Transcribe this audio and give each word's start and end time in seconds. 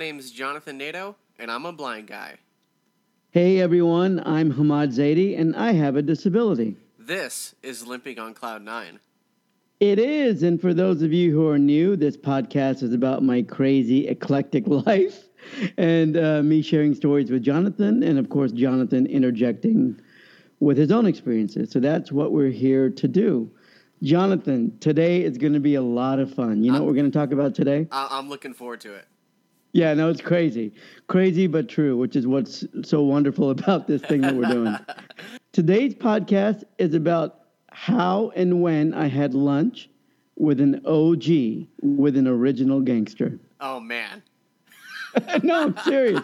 My 0.00 0.06
name 0.06 0.18
is 0.18 0.30
Jonathan 0.30 0.78
Nato, 0.78 1.14
and 1.38 1.50
I'm 1.50 1.66
a 1.66 1.74
blind 1.74 2.06
guy. 2.06 2.36
Hey 3.32 3.60
everyone, 3.60 4.22
I'm 4.24 4.50
Hamad 4.50 4.94
Zaidi, 4.94 5.38
and 5.38 5.54
I 5.54 5.72
have 5.72 5.94
a 5.94 6.00
disability. 6.00 6.78
This 6.98 7.54
is 7.62 7.86
Limping 7.86 8.18
on 8.18 8.32
Cloud 8.32 8.62
Nine. 8.62 8.98
It 9.78 9.98
is, 9.98 10.42
and 10.42 10.58
for 10.58 10.72
those 10.72 11.02
of 11.02 11.12
you 11.12 11.32
who 11.32 11.46
are 11.46 11.58
new, 11.58 11.96
this 11.96 12.16
podcast 12.16 12.82
is 12.82 12.94
about 12.94 13.22
my 13.22 13.42
crazy, 13.42 14.08
eclectic 14.08 14.66
life 14.86 15.28
and 15.76 16.16
uh, 16.16 16.42
me 16.42 16.62
sharing 16.62 16.94
stories 16.94 17.30
with 17.30 17.42
Jonathan, 17.42 18.02
and 18.02 18.18
of 18.18 18.30
course, 18.30 18.52
Jonathan 18.52 19.04
interjecting 19.04 20.00
with 20.60 20.78
his 20.78 20.90
own 20.90 21.04
experiences. 21.04 21.70
So 21.70 21.78
that's 21.78 22.10
what 22.10 22.32
we're 22.32 22.48
here 22.48 22.88
to 22.88 23.06
do. 23.06 23.50
Jonathan, 24.02 24.78
today 24.80 25.22
is 25.22 25.36
going 25.36 25.52
to 25.52 25.60
be 25.60 25.74
a 25.74 25.82
lot 25.82 26.20
of 26.20 26.32
fun. 26.32 26.64
You 26.64 26.72
know 26.72 26.78
what 26.78 26.86
we're 26.86 26.94
going 26.94 27.12
to 27.12 27.18
talk 27.18 27.32
about 27.32 27.54
today? 27.54 27.86
I- 27.92 28.08
I'm 28.12 28.30
looking 28.30 28.54
forward 28.54 28.80
to 28.80 28.94
it. 28.94 29.04
Yeah, 29.72 29.94
no, 29.94 30.08
it's 30.08 30.20
crazy. 30.20 30.72
Crazy 31.06 31.46
but 31.46 31.68
true, 31.68 31.96
which 31.96 32.16
is 32.16 32.26
what's 32.26 32.64
so 32.82 33.02
wonderful 33.02 33.50
about 33.56 33.86
this 33.86 34.02
thing 34.02 34.22
that 34.22 34.34
we're 34.34 34.50
doing. 34.50 34.76
Today's 35.52 35.94
podcast 35.94 36.64
is 36.78 36.94
about 36.94 37.40
how 37.70 38.32
and 38.34 38.62
when 38.62 38.94
I 38.94 39.06
had 39.06 39.34
lunch 39.34 39.88
with 40.36 40.60
an 40.60 40.80
OG, 40.86 41.68
with 41.82 42.16
an 42.16 42.26
original 42.26 42.80
gangster. 42.80 43.38
Oh 43.60 43.78
man. 43.78 44.22
no, 45.42 45.64
I'm 45.64 45.76
serious. 45.84 46.22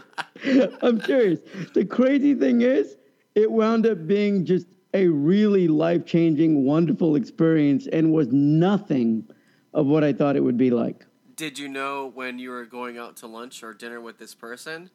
I'm 0.81 1.01
serious. 1.01 1.41
The 1.75 1.85
crazy 1.85 2.35
thing 2.35 2.63
is, 2.63 2.97
it 3.35 3.51
wound 3.51 3.87
up 3.87 4.07
being 4.07 4.45
just 4.45 4.67
a 4.95 5.09
really 5.09 5.69
life 5.69 6.07
changing, 6.07 6.65
wonderful 6.65 7.17
experience 7.17 7.87
and 7.93 8.13
was 8.13 8.29
nothing 8.29 9.29
of 9.75 9.87
what 9.87 10.03
I 10.03 10.13
thought 10.13 10.37
it 10.37 10.45
would 10.45 10.57
be 10.57 10.71
like. 10.71 11.05
Did 11.37 11.59
you 11.59 11.69
know 11.69 12.11
when 12.15 12.39
you 12.39 12.51
were 12.51 12.65
going 12.65 12.97
out 12.97 13.17
to 13.19 13.27
lunch 13.27 13.63
or 13.63 13.75
dinner 13.75 14.01
with 14.01 14.19
this 14.19 14.35
person? 14.35 14.89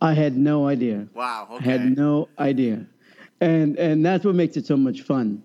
I 0.00 0.12
had 0.12 0.36
no 0.36 0.66
idea. 0.66 1.06
Wow. 1.14 1.46
I 1.50 1.54
Okay. 1.54 1.70
had 1.70 1.96
no 1.96 2.28
idea. 2.38 2.84
And 3.40 3.78
and 3.78 4.04
that's 4.04 4.24
what 4.24 4.34
makes 4.34 4.56
it 4.56 4.66
so 4.66 4.76
much 4.76 5.02
fun. 5.02 5.42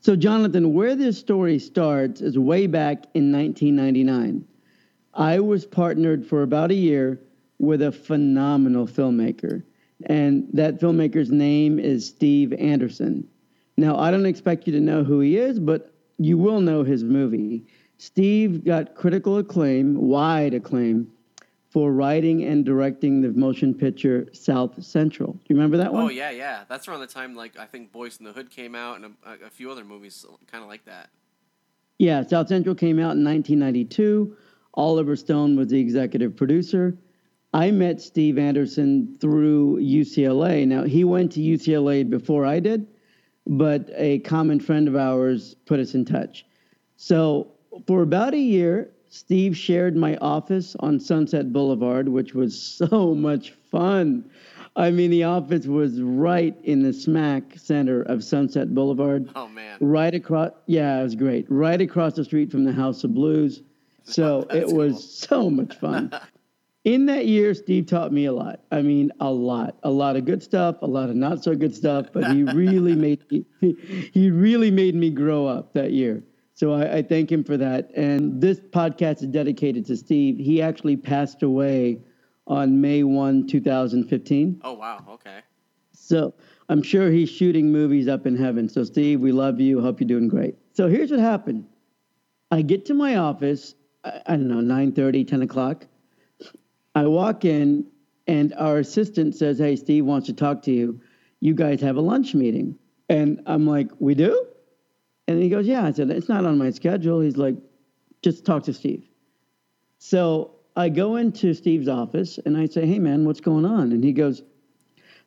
So 0.00 0.14
Jonathan, 0.14 0.72
where 0.72 0.94
this 0.94 1.18
story 1.18 1.58
starts 1.58 2.20
is 2.20 2.38
way 2.38 2.66
back 2.68 3.04
in 3.14 3.32
1999. 3.32 4.44
I 5.14 5.40
was 5.40 5.66
partnered 5.66 6.24
for 6.24 6.42
about 6.42 6.70
a 6.70 6.74
year 6.74 7.20
with 7.58 7.82
a 7.82 7.90
phenomenal 7.90 8.86
filmmaker. 8.86 9.64
And 10.06 10.48
that 10.52 10.80
filmmaker's 10.80 11.32
name 11.32 11.80
is 11.80 12.06
Steve 12.06 12.52
Anderson. 12.52 13.26
Now, 13.76 13.98
I 13.98 14.12
don't 14.12 14.26
expect 14.26 14.66
you 14.68 14.72
to 14.74 14.80
know 14.80 15.02
who 15.02 15.18
he 15.20 15.36
is, 15.38 15.58
but 15.58 15.92
you 16.18 16.38
will 16.38 16.60
know 16.60 16.84
his 16.84 17.02
movie. 17.02 17.64
Steve 17.98 18.64
got 18.64 18.94
critical 18.94 19.38
acclaim, 19.38 19.96
wide 19.96 20.54
acclaim, 20.54 21.10
for 21.70 21.92
writing 21.92 22.44
and 22.44 22.64
directing 22.64 23.20
the 23.20 23.28
motion 23.30 23.74
picture 23.74 24.26
South 24.32 24.82
Central. 24.82 25.32
Do 25.32 25.40
you 25.48 25.56
remember 25.56 25.76
that 25.76 25.92
one? 25.92 26.04
Oh 26.04 26.08
yeah, 26.08 26.30
yeah. 26.30 26.64
That's 26.68 26.88
around 26.88 27.00
the 27.00 27.06
time 27.06 27.34
like 27.34 27.58
I 27.58 27.66
think 27.66 27.92
Boys 27.92 28.18
in 28.18 28.24
the 28.24 28.32
Hood 28.32 28.50
came 28.50 28.74
out 28.74 28.96
and 28.96 29.14
a, 29.26 29.46
a 29.46 29.50
few 29.50 29.70
other 29.70 29.84
movies 29.84 30.24
kind 30.50 30.62
of 30.62 30.70
like 30.70 30.84
that. 30.86 31.10
Yeah, 31.98 32.22
South 32.24 32.48
Central 32.48 32.74
came 32.74 32.98
out 32.98 33.16
in 33.16 33.24
1992. 33.24 34.34
Oliver 34.74 35.16
Stone 35.16 35.56
was 35.56 35.68
the 35.68 35.80
executive 35.80 36.36
producer. 36.36 36.96
I 37.52 37.70
met 37.70 38.00
Steve 38.00 38.38
Anderson 38.38 39.16
through 39.20 39.80
UCLA. 39.80 40.66
Now, 40.66 40.84
he 40.84 41.02
went 41.02 41.32
to 41.32 41.40
UCLA 41.40 42.08
before 42.08 42.44
I 42.44 42.60
did, 42.60 42.86
but 43.46 43.90
a 43.94 44.20
common 44.20 44.60
friend 44.60 44.86
of 44.86 44.94
ours 44.94 45.56
put 45.66 45.80
us 45.80 45.94
in 45.94 46.04
touch. 46.04 46.46
So, 46.96 47.52
for 47.86 48.02
about 48.02 48.34
a 48.34 48.38
year, 48.38 48.90
Steve 49.10 49.56
shared 49.56 49.96
my 49.96 50.16
office 50.16 50.76
on 50.80 51.00
Sunset 51.00 51.52
Boulevard, 51.52 52.08
which 52.08 52.34
was 52.34 52.60
so 52.90 53.14
much 53.14 53.52
fun. 53.70 54.30
I 54.76 54.90
mean, 54.92 55.10
the 55.10 55.24
office 55.24 55.66
was 55.66 56.00
right 56.00 56.56
in 56.62 56.82
the 56.82 56.92
smack 56.92 57.58
center 57.58 58.02
of 58.02 58.22
Sunset 58.22 58.74
Boulevard. 58.74 59.28
Oh 59.34 59.48
man. 59.48 59.76
right 59.80 60.14
across 60.14 60.52
yeah 60.66 61.00
it 61.00 61.02
was 61.02 61.16
great. 61.16 61.46
Right 61.48 61.80
across 61.80 62.14
the 62.14 62.24
street 62.24 62.50
from 62.50 62.64
the 62.64 62.72
house 62.72 63.04
of 63.04 63.14
blues. 63.14 63.62
So 64.04 64.46
it 64.50 64.66
was 64.72 64.92
cool. 64.92 65.00
so 65.02 65.50
much 65.50 65.74
fun. 65.76 66.10
In 66.84 67.04
that 67.06 67.26
year 67.26 67.52
steve 67.52 67.84
taught 67.84 68.10
me 68.10 68.24
a 68.24 68.32
lot. 68.32 68.60
I 68.72 68.80
mean 68.80 69.12
a 69.20 69.30
lot. 69.30 69.76
A 69.82 69.90
lot 69.90 70.16
of 70.16 70.24
good 70.24 70.42
stuff 70.42 70.76
a 70.80 70.86
lot 70.86 71.10
of 71.10 71.16
not 71.16 71.44
so 71.44 71.54
good 71.54 71.74
stuff 71.74 72.06
but 72.14 72.32
he 72.32 72.42
really 72.44 72.94
made 72.94 73.30
me 73.30 73.44
he, 73.60 74.10
he 74.14 74.30
really 74.30 74.70
made 74.70 74.94
me 74.94 75.10
grow 75.10 75.46
up 75.46 75.74
that 75.74 75.92
year 75.92 76.22
so 76.58 76.72
I, 76.72 76.98
I 76.98 77.02
thank 77.02 77.30
him 77.30 77.44
for 77.44 77.56
that 77.56 77.90
and 77.94 78.40
this 78.40 78.58
podcast 78.60 79.22
is 79.22 79.28
dedicated 79.28 79.86
to 79.86 79.96
steve 79.96 80.38
he 80.38 80.60
actually 80.60 80.96
passed 80.96 81.42
away 81.42 82.00
on 82.46 82.80
may 82.80 83.02
1 83.02 83.46
2015 83.46 84.60
Oh 84.64 84.72
wow. 84.74 85.04
Okay. 85.16 85.40
so 85.92 86.34
I'm 86.70 86.82
sure 86.82 87.10
he's 87.10 87.30
shooting 87.30 87.72
movies 87.72 88.08
up 88.08 88.26
in 88.26 88.36
heaven. 88.36 88.68
So 88.68 88.84
Steve, 88.84 89.20
we 89.20 89.32
love 89.32 89.58
you. 89.58 89.80
Hope 89.80 90.00
you're 90.00 90.08
doing 90.08 90.28
great. 90.28 90.54
So 90.74 90.86
here's 90.86 91.10
what 91.10 91.20
happened. 91.20 91.64
I 92.50 92.60
get 92.60 92.84
to 92.86 92.94
my 92.94 93.16
office, 93.16 93.74
I, 94.04 94.20
I 94.26 94.36
don't 94.36 94.48
know, 94.48 94.60
9:30, 94.74 95.26
10 95.26 95.42
o'clock. 95.42 95.86
I 96.94 97.06
walk 97.06 97.44
in 97.46 97.86
and 98.26 98.52
our 98.58 98.78
assistant 98.78 99.34
says, 99.34 99.58
Hey, 99.58 99.76
Steve 99.76 100.04
wants 100.04 100.26
to 100.26 100.34
talk 100.34 100.62
to 100.64 100.70
you. 100.70 101.00
You 101.40 101.54
guys 101.54 101.80
have 101.80 101.96
a 101.96 102.02
lunch 102.02 102.34
meeting. 102.34 102.78
And 103.08 103.40
I'm 103.46 103.66
like, 103.66 103.88
We 103.98 104.14
do? 104.14 104.46
And 105.28 105.40
he 105.40 105.48
goes, 105.48 105.66
Yeah. 105.66 105.84
I 105.84 105.92
said, 105.92 106.10
It's 106.10 106.28
not 106.28 106.44
on 106.44 106.58
my 106.58 106.70
schedule. 106.70 107.20
He's 107.20 107.36
like, 107.36 107.54
Just 108.22 108.44
talk 108.44 108.64
to 108.64 108.74
Steve. 108.74 109.06
So 109.98 110.56
I 110.74 110.88
go 110.88 111.16
into 111.16 111.54
Steve's 111.54 111.88
office 111.88 112.38
and 112.44 112.56
I 112.56 112.66
say, 112.66 112.86
Hey 112.86 112.98
man, 112.98 113.24
what's 113.24 113.40
going 113.40 113.64
on? 113.64 113.92
And 113.92 114.02
he 114.02 114.12
goes, 114.12 114.42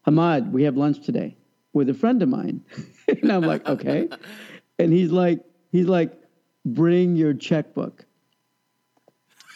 Hamad, 0.06 0.52
we 0.52 0.64
have 0.64 0.76
lunch 0.76 1.06
today 1.06 1.38
with 1.74 1.90
a 1.90 1.94
friend 1.94 2.22
of 2.22 2.30
mine. 2.30 2.62
and 3.08 3.32
I'm 3.32 3.44
like, 3.44 3.68
okay. 3.68 4.10
And 4.80 4.92
he's 4.92 5.12
like, 5.12 5.44
he's 5.72 5.86
like, 5.86 6.12
bring 6.66 7.16
your 7.16 7.34
checkbook. 7.34 8.06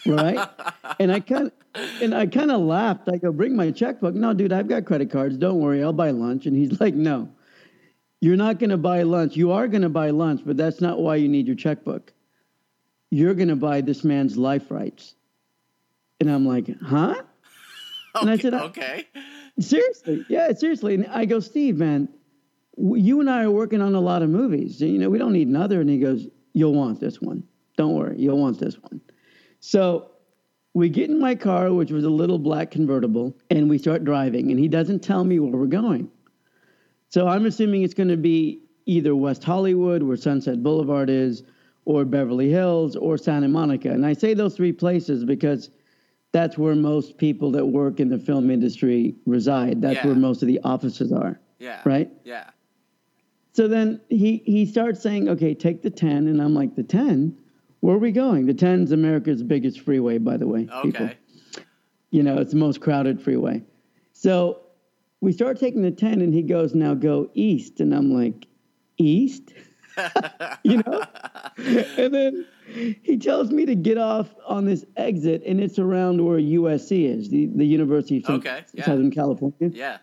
Right? 0.06 0.48
and 1.00 1.12
I 1.12 1.20
kind 1.20 1.52
and 2.02 2.14
I 2.14 2.28
kind 2.28 2.52
of 2.52 2.62
laughed. 2.62 3.10
I 3.10 3.18
go, 3.18 3.32
bring 3.32 3.56
my 3.56 3.72
checkbook. 3.72 4.14
No, 4.14 4.34
dude, 4.34 4.54
I've 4.54 4.68
got 4.68 4.86
credit 4.86 5.10
cards. 5.10 5.38
Don't 5.38 5.60
worry, 5.60 5.84
I'll 5.84 5.94
buy 5.94 6.12
lunch. 6.12 6.46
And 6.46 6.56
he's 6.56 6.80
like, 6.80 6.94
no, 6.94 7.30
you're 8.26 8.36
not 8.36 8.60
gonna 8.60 8.78
buy 8.78 9.04
lunch. 9.04 9.36
You 9.36 9.52
are 9.52 9.68
gonna 9.68 9.90
buy 9.90 10.10
lunch, 10.10 10.42
but 10.46 10.58
that's 10.58 10.82
not 10.82 11.00
why 11.00 11.18
you 11.18 11.28
need 11.28 11.46
your 11.46 11.56
checkbook. 11.56 12.12
You're 13.12 13.36
gonna 13.36 13.56
buy 13.56 13.82
this 13.82 14.04
man's 14.04 14.36
life 14.36 14.72
rights. 14.72 15.16
And 16.20 16.30
I'm 16.30 16.46
like, 16.46 16.70
huh? 16.82 17.22
And 18.16 18.30
I 18.30 18.38
said, 18.38 18.54
okay. 18.54 19.06
Seriously, 19.60 20.26
yeah, 20.30 20.54
seriously. 20.54 20.96
And 20.96 21.06
I 21.08 21.26
go, 21.26 21.42
Steve, 21.42 21.76
man, 21.76 22.08
you 22.78 23.20
and 23.20 23.30
I 23.30 23.44
are 23.44 23.52
working 23.52 23.82
on 23.82 23.94
a 23.94 24.00
lot 24.00 24.22
of 24.22 24.30
movies. 24.30 24.80
You 24.82 24.98
know, 24.98 25.10
we 25.10 25.18
don't 25.18 25.34
need 25.34 25.50
another. 25.50 25.82
And 25.82 25.90
he 25.90 26.00
goes, 26.00 26.28
You'll 26.54 26.74
want 26.74 27.02
this 27.02 27.22
one. 27.22 27.44
Don't 27.78 27.94
worry, 27.94 28.16
you'll 28.18 28.40
want 28.40 28.58
this 28.58 28.76
one. 28.76 29.02
So 29.60 30.12
we 30.74 30.88
get 30.88 31.10
in 31.10 31.20
my 31.20 31.36
car, 31.36 31.74
which 31.74 31.92
was 31.92 32.06
a 32.06 32.10
little 32.10 32.40
black 32.40 32.72
convertible, 32.72 33.38
and 33.50 33.70
we 33.70 33.78
start 33.78 34.06
driving. 34.06 34.50
And 34.50 34.60
he 34.60 34.70
doesn't 34.70 35.02
tell 35.02 35.26
me 35.26 35.40
where 35.40 35.52
we're 35.52 35.68
going. 35.68 36.10
So 37.16 37.30
I'm 37.30 37.46
assuming 37.46 37.84
it's 37.84 37.94
going 37.94 38.10
to 38.10 38.18
be 38.18 38.60
either 38.88 39.16
West 39.16 39.42
Hollywood, 39.42 40.04
where 40.04 40.18
Sunset 40.18 40.62
Boulevard 40.62 41.10
is, 41.10 41.44
or 41.86 42.04
Beverly 42.04 42.50
Hills, 42.50 42.98
or 42.98 43.18
Santa 43.18 43.48
Monica. 43.48 43.90
And 43.90 44.06
I 44.06 44.12
say 44.12 44.34
those 44.34 44.54
three 44.54 44.74
places 44.74 45.24
because 45.24 45.70
that's 46.34 46.58
where 46.58 46.76
most 46.76 47.18
people 47.18 47.52
that 47.52 47.68
work 47.68 48.02
in 48.02 48.10
the 48.10 48.20
film 48.20 48.50
industry 48.52 49.16
reside. 49.26 49.82
That's 49.82 49.96
Yeah. 49.96 50.08
where 50.08 50.16
most 50.18 50.42
of 50.42 50.50
the 50.50 50.60
offices 50.66 51.14
are, 51.14 51.40
Yeah. 51.58 51.80
right? 51.86 52.12
Yeah. 52.26 52.50
So 53.54 53.70
then 53.70 54.02
he 54.10 54.44
he 54.46 54.66
starts 54.66 55.00
saying, 55.00 55.30
"Okay, 55.30 55.54
take 55.54 55.84
the 55.84 55.90
10." 55.90 56.28
And 56.28 56.42
I'm 56.42 56.54
like, 56.54 56.76
"The 56.76 56.84
10? 56.84 57.34
Where 57.80 57.96
are 57.96 58.00
we 58.00 58.12
going?" 58.12 58.46
The 58.46 58.54
10's 58.54 58.92
America's 58.92 59.42
biggest 59.42 59.80
freeway, 59.80 60.18
by 60.18 60.36
the 60.36 60.48
way. 60.50 60.68
people. 60.84 61.06
Okay. 61.06 61.14
You 62.12 62.24
know, 62.24 62.40
it's 62.40 62.52
the 62.52 62.58
most 62.58 62.82
crowded 62.82 63.22
freeway. 63.22 63.64
So 64.12 64.60
we 65.26 65.32
start 65.32 65.60
taking 65.60 65.82
the 65.82 65.92
10 65.92 66.22
and 66.22 66.34
he 66.34 66.44
goes, 66.44 66.76
"Now 66.76 66.94
go 66.94 67.30
east." 67.34 67.80
And 67.80 67.94
I'm 67.94 68.14
like, 68.14 68.48
"East?" 68.98 69.54
you 70.64 70.78
know? 70.78 71.04
and 71.58 72.14
then 72.14 72.46
he 72.68 73.18
tells 73.18 73.50
me 73.52 73.66
to 73.66 73.76
get 73.76 73.98
off 73.98 74.34
on 74.46 74.66
this 74.66 74.86
exit, 74.98 75.42
and 75.46 75.60
it's 75.60 75.80
around 75.80 76.24
where 76.24 76.40
USC 76.40 77.10
is, 77.10 77.30
the, 77.30 77.48
the 77.48 77.66
University 77.66 78.24
of 78.24 78.30
Okay, 78.30 78.64
yeah. 78.74 78.86
Southern 78.86 79.12
California. 79.12 79.70
yeah. 79.74 79.98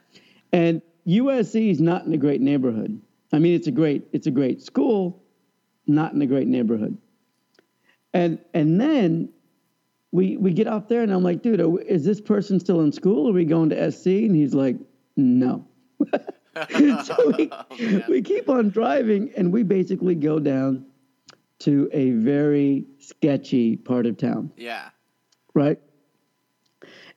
And 0.53 0.83
USC 1.07 1.71
is 1.71 1.81
not 1.81 2.05
in 2.05 2.13
a 2.13 2.19
great 2.19 2.41
neighborhood. 2.41 3.01
I 3.33 3.39
mean, 3.39 3.55
it's 3.55 3.67
a 3.67 3.73
great 3.73 4.07
it's 4.13 4.27
a 4.27 4.31
great 4.31 4.61
school, 4.61 5.23
not 5.87 6.13
in 6.13 6.21
a 6.21 6.27
great 6.27 6.49
neighborhood. 6.49 6.99
And 8.13 8.39
and 8.55 8.81
then 8.81 9.31
we 10.11 10.37
we 10.37 10.53
get 10.53 10.67
off 10.67 10.89
there, 10.89 11.03
and 11.03 11.13
I'm 11.13 11.23
like, 11.23 11.43
dude, 11.43 11.61
are 11.61 11.81
is 11.81 12.05
this 12.05 12.21
person 12.21 12.61
still 12.61 12.81
in 12.83 12.93
school? 12.93 13.29
Are 13.29 13.33
we 13.33 13.45
going 13.45 13.71
to 13.71 13.91
SC? 13.91 14.07
And 14.07 14.37
he's 14.37 14.53
like, 14.55 14.77
no. 15.17 15.67
so 17.05 17.17
we, 17.37 17.51
Oh, 17.71 18.03
we 18.09 18.23
keep 18.23 18.49
on 18.49 18.71
driving, 18.71 19.33
and 19.37 19.53
we 19.53 19.63
basically 19.63 20.15
go 20.15 20.39
down 20.39 20.87
to 21.61 21.89
a 21.93 22.11
very 22.13 22.87
sketchy 22.99 23.77
part 23.77 24.07
of 24.07 24.17
town, 24.17 24.51
Yeah. 24.57 24.91
right? 25.55 25.79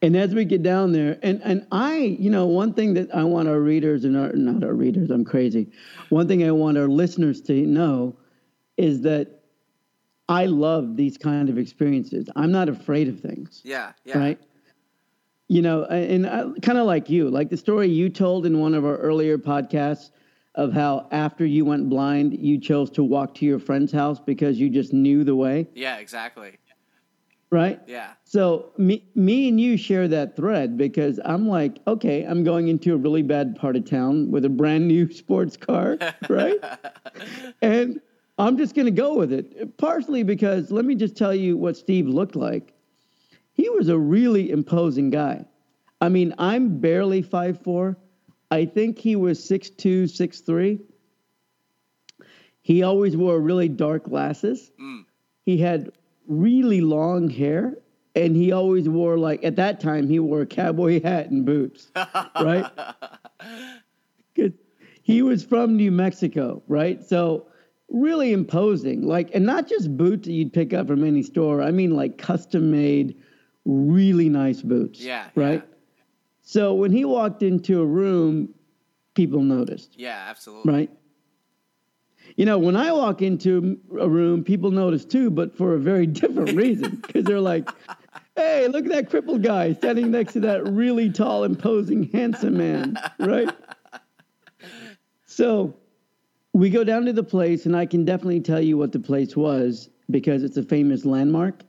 And 0.02 0.16
as 0.16 0.36
we 0.36 0.46
get 0.46 0.62
down 0.62 0.92
there, 0.92 1.18
and, 1.24 1.42
and 1.44 1.66
I, 1.72 1.96
you 1.98 2.30
know, 2.30 2.46
one 2.46 2.74
thing 2.74 2.94
that 2.94 3.14
I 3.16 3.24
want 3.24 3.48
our 3.48 3.60
readers 3.60 4.04
and 4.06 4.16
our, 4.16 4.32
not 4.34 4.64
our 4.64 4.74
readers, 4.74 5.10
I'm 5.10 5.26
crazy. 5.26 5.72
One 6.10 6.28
thing 6.28 6.44
I 6.44 6.52
want 6.52 6.78
our 6.78 6.88
listeners 6.88 7.42
to 7.44 7.54
know 7.66 8.16
is 8.78 9.02
that 9.02 9.42
I 10.30 10.46
love 10.46 10.96
these 10.96 11.18
kind 11.18 11.50
of 11.50 11.58
experiences. 11.58 12.28
I'm 12.36 12.52
not 12.52 12.70
afraid 12.70 13.08
of 13.08 13.20
things. 13.20 13.62
Yeah, 13.64 13.94
yeah. 14.04 14.18
Right. 14.18 14.40
You 15.48 15.62
know, 15.62 15.86
and 15.86 16.26
kind 16.64 16.78
of 16.78 16.88
like 16.88 17.10
you, 17.10 17.30
like 17.30 17.50
the 17.50 17.58
story 17.58 17.88
you 17.88 18.10
told 18.10 18.46
in 18.46 18.60
one 18.60 18.74
of 18.74 18.84
our 18.84 18.98
earlier 18.98 19.38
podcasts 19.38 20.10
of 20.56 20.74
how 20.74 21.08
after 21.12 21.46
you 21.46 21.66
went 21.66 21.90
blind, 21.90 22.38
you 22.40 22.60
chose 22.60 22.90
to 22.92 23.04
walk 23.04 23.36
to 23.36 23.46
your 23.46 23.60
friend's 23.60 23.92
house 23.92 24.20
because 24.20 24.60
you 24.60 24.70
just 24.70 24.94
knew 24.94 25.24
the 25.24 25.36
way. 25.36 25.68
Yeah, 25.76 25.98
exactly. 25.98 26.58
Right? 27.52 27.80
Yeah. 27.88 28.14
So 28.24 28.72
me 28.78 29.06
me 29.14 29.48
and 29.48 29.62
you 29.62 29.78
share 29.78 30.08
that 30.08 30.36
thread 30.36 30.78
because 30.78 31.20
I'm 31.24 31.48
like, 31.48 31.80
okay, 31.88 32.24
I'm 32.24 32.44
going 32.44 32.70
into 32.70 32.94
a 32.94 32.98
really 32.98 33.22
bad 33.22 33.56
part 33.56 33.76
of 33.76 33.86
town 33.86 34.32
with 34.32 34.46
a 34.46 34.50
brand 34.50 34.88
new 34.88 35.12
sports 35.14 35.56
car, 35.56 35.98
right? 36.30 36.58
and 37.62 38.02
I'm 38.38 38.58
just 38.58 38.76
going 38.76 38.88
to 38.88 38.92
go 38.92 39.14
with 39.16 39.32
it. 39.32 39.78
Partially 39.78 40.24
because 40.24 40.72
let 40.72 40.86
me 40.86 40.96
just 40.96 41.16
tell 41.16 41.34
you 41.36 41.56
what 41.56 41.78
Steve 41.78 42.08
looked 42.08 42.36
like. 42.36 42.74
He 43.56 43.70
was 43.70 43.88
a 43.88 43.98
really 43.98 44.52
imposing 44.52 45.10
guy. 45.10 45.46
I 46.02 46.10
mean, 46.10 46.36
I'm 46.38 46.78
barely 46.80 47.22
five 47.22 47.62
four. 47.62 47.98
I 48.52 48.66
think 48.66 49.00
he 49.00 49.16
was 49.16 49.44
six 49.44 49.70
two, 49.70 50.08
six 50.08 50.42
three. 50.42 50.80
He 52.62 52.84
always 52.84 53.16
wore 53.16 53.40
really 53.40 53.70
dark 53.70 54.04
glasses. 54.04 54.72
Mm. 54.80 55.06
He 55.46 55.58
had 55.58 55.92
really 56.28 56.82
long 56.82 57.30
hair, 57.30 57.78
and 58.14 58.36
he 58.36 58.52
always 58.52 58.90
wore 58.90 59.18
like 59.18 59.44
at 59.44 59.56
that 59.56 59.80
time 59.80 60.10
he 60.10 60.20
wore 60.20 60.42
a 60.42 60.46
cowboy 60.46 61.02
hat 61.02 61.32
and 61.32 61.46
boots, 61.46 61.92
right? 62.42 62.70
he 65.02 65.22
was 65.22 65.44
from 65.46 65.78
New 65.78 65.92
Mexico, 65.92 66.62
right? 66.68 67.04
So 67.08 67.46
really 67.90 68.34
imposing, 68.34 69.04
like, 69.04 69.30
and 69.36 69.46
not 69.46 69.68
just 69.68 69.96
boots 69.96 70.26
that 70.26 70.34
you'd 70.34 70.52
pick 70.52 70.74
up 70.74 70.88
from 70.88 71.04
any 71.04 71.22
store. 71.22 71.62
I 71.62 71.70
mean, 71.70 71.92
like 71.92 72.18
custom 72.18 72.72
made, 72.72 73.16
really 73.66 74.30
nice 74.30 74.62
boots. 74.62 75.00
Yeah. 75.00 75.30
Right. 75.36 75.64
Yeah. 75.66 75.76
So 76.42 76.74
when 76.76 76.92
he 76.92 77.06
walked 77.06 77.42
into 77.42 77.82
a 77.82 77.86
room, 77.86 78.54
people 79.16 79.42
noticed. 79.42 79.98
Yeah, 79.98 80.26
absolutely. 80.30 80.72
Right. 80.72 80.90
You 82.36 82.46
know, 82.46 82.58
when 82.58 82.76
I 82.76 82.92
walk 82.92 83.22
into 83.22 83.80
a 84.00 84.08
room, 84.08 84.44
people 84.44 84.72
notice 84.72 85.06
too, 85.06 85.30
but 85.32 85.58
for 85.58 85.74
a 85.74 85.80
very 85.80 86.06
different 86.22 86.56
reason. 86.56 86.98
Because 86.98 87.24
they're 87.24 87.40
like, 87.40 87.70
hey, 88.36 88.68
look 88.68 88.86
at 88.86 88.92
that 88.92 89.10
crippled 89.10 89.42
guy 89.42 89.74
standing 89.74 90.12
next 90.12 90.34
to 90.34 90.40
that 90.42 90.68
really 90.68 91.10
tall, 91.10 91.44
imposing, 91.44 92.10
handsome 92.12 92.58
man. 92.58 92.98
Right. 93.20 93.50
So 95.26 95.76
we 96.54 96.70
go 96.70 96.84
down 96.84 97.06
to 97.06 97.14
the 97.14 97.24
place, 97.24 97.66
and 97.66 97.76
I 97.76 97.86
can 97.86 98.06
definitely 98.06 98.40
tell 98.42 98.62
you 98.62 98.78
what 98.78 98.92
the 98.92 99.00
place 99.00 99.36
was 99.36 99.90
because 100.10 100.44
it's 100.44 100.58
a 100.58 100.64
famous 100.64 101.06
landmark. 101.06 101.64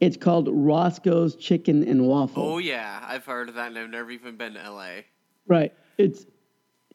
It's 0.00 0.16
called 0.16 0.48
Roscoe's 0.50 1.36
Chicken 1.36 1.86
and 1.86 2.06
Waffle. 2.06 2.42
Oh 2.42 2.58
yeah, 2.58 3.04
I've 3.06 3.24
heard 3.24 3.48
of 3.48 3.54
that, 3.56 3.68
and 3.68 3.78
I've 3.78 3.90
never 3.90 4.10
even 4.10 4.36
been 4.36 4.54
to 4.54 4.70
LA. 4.70 5.02
Right. 5.46 5.72
It's 5.98 6.26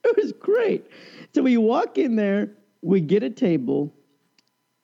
it 0.03 0.15
was 0.15 0.31
great. 0.33 0.85
So 1.33 1.41
we 1.41 1.57
walk 1.57 1.97
in 1.97 2.15
there, 2.15 2.49
we 2.81 3.01
get 3.01 3.23
a 3.23 3.29
table, 3.29 3.93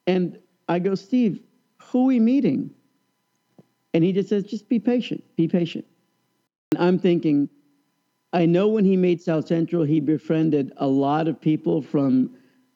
and 0.08 0.38
I 0.68 0.80
go, 0.80 0.96
Steve, 0.96 1.42
who 1.82 2.02
are 2.02 2.08
we 2.08 2.20
meeting? 2.20 2.72
And 3.94 4.04
he 4.04 4.12
just 4.12 4.30
says, 4.30 4.44
just 4.44 4.68
be 4.68 4.80
patient, 4.80 5.24
be 5.36 5.48
patient. 5.48 5.86
And 6.72 6.82
I'm 6.82 6.98
thinking, 6.98 7.48
I 8.34 8.46
know 8.48 8.68
when 8.68 8.86
he 8.86 8.98
made 8.98 9.22
South 9.22 9.48
Central, 9.48 9.84
he 9.84 10.00
befriended 10.00 10.74
a 10.78 10.88
lot 10.88 11.28
of 11.28 11.40
people 11.40 11.82
from 11.82 12.36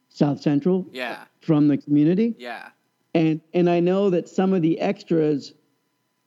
South 0.09 0.41
Central. 0.41 0.85
Yeah. 0.91 1.23
From 1.41 1.67
the 1.67 1.77
community. 1.77 2.35
Yeah. 2.37 2.69
And 3.17 3.41
and 3.53 3.69
I 3.69 3.79
know 3.79 4.09
that 4.11 4.29
some 4.29 4.53
of 4.53 4.61
the 4.61 4.79
extras 4.79 5.53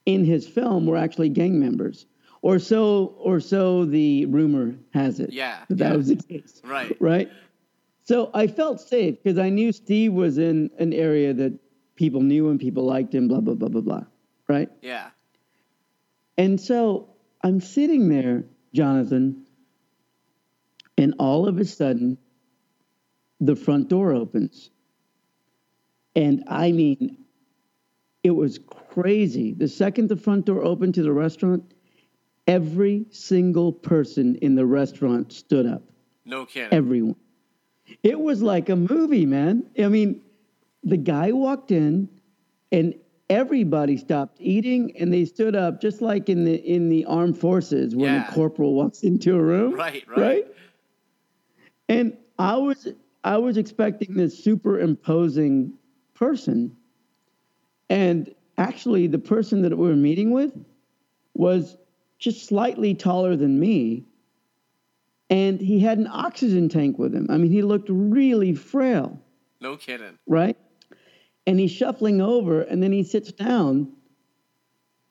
in 0.06 0.24
his 0.24 0.46
film 0.46 0.86
were 0.86 0.96
actually 0.96 1.28
gang 1.28 1.60
members. 1.60 2.06
Or 2.42 2.58
so 2.58 3.14
or 3.18 3.38
so 3.38 3.84
the 3.84 4.26
rumor 4.26 4.74
has 4.92 5.20
it. 5.20 5.32
Yeah. 5.32 5.58
That, 5.68 5.78
that 5.78 5.90
yeah. 5.90 5.96
was 5.96 6.08
the 6.08 6.16
case. 6.16 6.60
Right. 6.64 6.96
Right. 7.00 7.30
So 8.04 8.30
I 8.34 8.46
felt 8.46 8.80
safe 8.80 9.22
because 9.22 9.38
I 9.38 9.50
knew 9.50 9.72
Steve 9.72 10.12
was 10.12 10.38
in 10.38 10.70
an 10.78 10.92
area 10.92 11.34
that 11.34 11.52
people 11.96 12.22
knew 12.22 12.48
and 12.48 12.58
people 12.58 12.84
liked 12.84 13.14
him, 13.14 13.28
blah, 13.28 13.40
blah, 13.40 13.54
blah, 13.54 13.68
blah, 13.68 13.82
blah. 13.82 14.04
Right? 14.48 14.70
Yeah. 14.82 15.10
And 16.38 16.58
so 16.58 17.10
I'm 17.42 17.60
sitting 17.60 18.08
there 18.08 18.44
Jonathan, 18.72 19.44
and 20.96 21.14
all 21.18 21.46
of 21.46 21.58
a 21.58 21.64
sudden, 21.64 22.18
the 23.38 23.54
front 23.54 23.88
door 23.88 24.14
opens. 24.14 24.70
And 26.16 26.42
I 26.48 26.72
mean, 26.72 27.16
it 28.22 28.30
was 28.32 28.58
crazy. 28.58 29.52
The 29.52 29.68
second 29.68 30.08
the 30.08 30.16
front 30.16 30.46
door 30.46 30.62
opened 30.62 30.94
to 30.94 31.02
the 31.02 31.12
restaurant, 31.12 31.72
every 32.46 33.06
single 33.10 33.72
person 33.72 34.36
in 34.36 34.54
the 34.54 34.66
restaurant 34.66 35.32
stood 35.32 35.66
up. 35.66 35.82
No 36.24 36.44
kidding. 36.46 36.72
Everyone. 36.72 37.16
It 38.02 38.18
was 38.20 38.42
like 38.42 38.68
a 38.68 38.76
movie, 38.76 39.26
man. 39.26 39.64
I 39.78 39.88
mean, 39.88 40.20
the 40.84 40.96
guy 40.96 41.32
walked 41.32 41.70
in 41.72 42.08
and 42.72 42.94
everybody 43.28 43.96
stopped 43.96 44.36
eating 44.40 44.96
and 44.98 45.12
they 45.12 45.24
stood 45.24 45.54
up 45.56 45.80
just 45.80 46.00
like 46.02 46.28
in 46.28 46.44
the 46.44 46.54
in 46.56 46.88
the 46.88 47.04
armed 47.04 47.38
forces 47.38 47.94
when 47.94 48.12
Yeah. 48.12 48.26
the 48.26 48.32
corporal 48.32 48.74
walks 48.74 49.02
into 49.02 49.36
a 49.36 49.42
room 49.42 49.74
Right, 49.74 50.04
right. 50.08 50.18
right 50.18 50.46
and 51.88 52.16
i 52.38 52.56
was 52.56 52.88
i 53.24 53.36
was 53.36 53.56
expecting 53.56 54.14
this 54.14 54.42
superimposing 54.42 55.72
person 56.20 56.76
and 57.88 58.32
actually 58.58 59.06
the 59.08 59.18
person 59.18 59.62
that 59.62 59.76
we 59.76 59.88
were 59.88 59.96
meeting 59.96 60.30
with 60.30 60.52
was 61.34 61.76
just 62.18 62.46
slightly 62.46 62.94
taller 62.94 63.34
than 63.36 63.58
me 63.58 64.04
and 65.30 65.60
he 65.60 65.80
had 65.80 65.96
an 65.98 66.06
oxygen 66.12 66.68
tank 66.68 66.98
with 66.98 67.14
him 67.14 67.26
i 67.30 67.36
mean 67.38 67.50
he 67.50 67.62
looked 67.62 67.88
really 67.90 68.54
frail 68.54 69.18
No 69.60 69.76
kidding. 69.76 70.18
right? 70.26 70.56
And 71.46 71.58
he's 71.58 71.70
shuffling 71.72 72.20
over, 72.20 72.60
and 72.62 72.82
then 72.82 72.92
he 72.92 73.02
sits 73.02 73.32
down, 73.32 73.90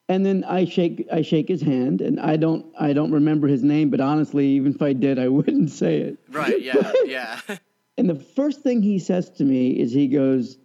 and 0.08 0.24
then 0.25 0.44
I 0.44 0.66
shake 0.66 1.08
I 1.12 1.22
shake 1.24 1.50
his 1.50 1.62
hand, 1.62 2.01
and 2.01 2.20
I 2.20 2.38
don't 2.38 2.66
I 2.80 2.94
don't 2.94 3.12
remember 3.12 3.48
his 3.48 3.63
name, 3.63 3.89
but 3.89 4.00
honestly, 4.00 4.46
even 4.50 4.74
if 4.75 4.82
I 4.82 4.94
did, 4.94 5.18
I 5.20 5.28
wouldn't 5.38 5.72
say 5.72 5.98
it. 6.01 6.18
Right. 6.30 6.62
Yeah. 6.62 6.92
yeah. 7.06 7.42
And 7.98 8.08
the 8.10 8.16
first 8.16 8.62
thing 8.62 8.82
he 8.82 9.00
says 9.00 9.30
to 9.32 9.44
me 9.44 9.72
is 9.72 9.92
he 9.92 10.08
goes, 10.08 10.58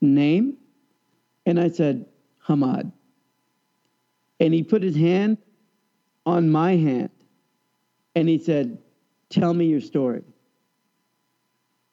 "Name," 0.00 0.56
and 1.46 1.58
I 1.58 1.68
said, 1.68 2.06
"Hamad." 2.46 2.92
And 4.40 4.54
he 4.54 4.62
put 4.62 4.82
his 4.82 4.96
hand 4.96 5.38
on 6.24 6.50
my 6.50 6.76
hand, 6.76 7.10
and 8.14 8.28
he 8.28 8.38
said, 8.38 8.78
"Tell 9.30 9.52
me 9.52 9.66
your 9.66 9.80
story." 9.80 10.22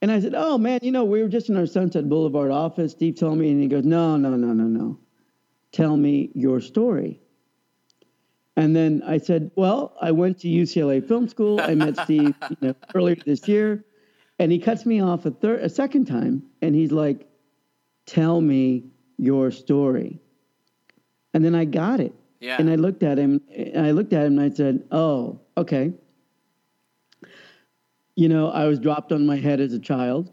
And 0.01 0.11
I 0.11 0.19
said, 0.19 0.33
"Oh 0.35 0.57
man, 0.57 0.79
you 0.83 0.91
know, 0.91 1.05
we 1.05 1.21
were 1.23 1.29
just 1.29 1.49
in 1.49 1.57
our 1.57 1.65
Sunset 1.65 2.07
Boulevard 2.07 2.51
office." 2.51 2.91
Steve 2.91 3.15
told 3.15 3.37
me, 3.39 3.49
and 3.49 3.61
he 3.61 3.67
goes, 3.67 3.85
"No, 3.85 4.17
no, 4.17 4.35
no, 4.35 4.53
no, 4.53 4.65
no. 4.65 4.99
Tell 5.71 5.97
me 5.97 6.31
your 6.35 6.61
story." 6.61 7.19
And 8.55 8.75
then 8.75 9.01
I 9.05 9.17
said, 9.17 9.51
"Well, 9.55 9.95
I 9.99 10.11
went 10.11 10.39
to 10.39 10.47
UCLA 10.47 11.05
Film 11.05 11.27
School. 11.27 11.59
I 11.59 11.75
met 11.75 11.97
Steve 12.03 12.35
you 12.49 12.57
know, 12.61 12.75
earlier 12.93 13.15
this 13.25 13.47
year." 13.47 13.83
And 14.37 14.51
he 14.51 14.59
cuts 14.59 14.85
me 14.85 14.99
off 15.01 15.25
a 15.25 15.31
third, 15.31 15.61
a 15.61 15.69
second 15.69 16.05
time, 16.05 16.43
and 16.61 16.75
he's 16.75 16.91
like, 16.91 17.25
"Tell 18.05 18.41
me 18.41 18.85
your 19.17 19.51
story." 19.51 20.19
And 21.33 21.43
then 21.43 21.55
I 21.55 21.65
got 21.65 21.99
it, 21.99 22.13
Yeah. 22.39 22.57
and 22.59 22.69
I 22.69 22.75
looked 22.75 23.03
at 23.03 23.17
him, 23.17 23.41
and 23.53 23.85
I 23.85 23.91
looked 23.91 24.13
at 24.13 24.25
him, 24.25 24.39
and 24.39 24.41
I 24.41 24.53
said, 24.55 24.83
"Oh, 24.91 25.39
okay." 25.57 25.93
You 28.15 28.29
know, 28.29 28.47
I 28.47 28.67
was 28.67 28.79
dropped 28.79 29.11
on 29.11 29.25
my 29.25 29.35
head 29.35 29.59
as 29.59 29.73
a 29.73 29.79
child. 29.79 30.31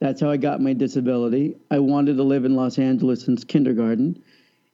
That's 0.00 0.20
how 0.20 0.30
I 0.30 0.36
got 0.36 0.60
my 0.60 0.72
disability. 0.72 1.56
I 1.70 1.78
wanted 1.78 2.16
to 2.16 2.22
live 2.22 2.44
in 2.44 2.54
Los 2.56 2.78
Angeles 2.78 3.22
since 3.22 3.44
kindergarten. 3.44 4.22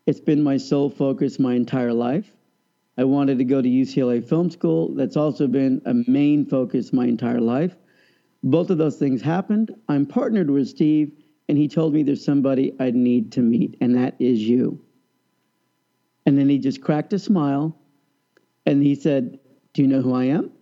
It's 0.06 0.20
been 0.20 0.42
my 0.42 0.56
sole 0.56 0.88
focus 0.90 1.38
my 1.38 1.54
entire 1.54 1.92
life. 1.92 2.32
I 2.96 3.04
wanted 3.04 3.38
to 3.38 3.44
go 3.44 3.62
to 3.62 3.68
UCLA 3.68 4.20
Film 4.20 4.50
School. 4.50 4.94
That's 4.94 5.16
also 5.16 5.46
been 5.46 5.82
a 5.84 5.94
main 5.94 6.44
focus 6.46 6.92
my 6.92 7.06
entire 7.06 7.40
life. 7.40 7.76
Both 8.42 8.70
of 8.70 8.78
those 8.78 8.96
things 8.96 9.22
happened. 9.22 9.74
I'm 9.88 10.06
partnered 10.06 10.50
with 10.50 10.68
Steve, 10.68 11.12
and 11.50 11.58
he 11.58 11.66
told 11.66 11.92
me 11.92 12.04
there's 12.04 12.24
somebody 12.24 12.72
I 12.78 12.92
need 12.92 13.32
to 13.32 13.40
meet, 13.40 13.76
and 13.80 13.96
that 13.96 14.14
is 14.20 14.38
you. 14.38 14.80
And 16.24 16.38
then 16.38 16.48
he 16.48 16.58
just 16.58 16.80
cracked 16.80 17.12
a 17.12 17.18
smile 17.18 17.76
and 18.66 18.80
he 18.80 18.94
said, 18.94 19.40
Do 19.74 19.82
you 19.82 19.88
know 19.88 20.00
who 20.00 20.14
I 20.14 20.26
am? 20.26 20.52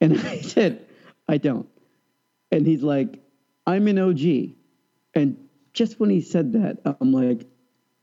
And 0.00 0.18
I 0.26 0.40
said, 0.40 0.86
I 1.28 1.36
don't. 1.36 1.68
And 2.52 2.66
he's 2.66 2.82
like, 2.82 3.22
I'm 3.66 3.86
an 3.86 3.98
OG. 3.98 4.54
And 5.12 5.36
just 5.74 6.00
when 6.00 6.08
he 6.08 6.22
said 6.22 6.54
that, 6.54 6.78
I'm 6.98 7.12
like, 7.12 7.46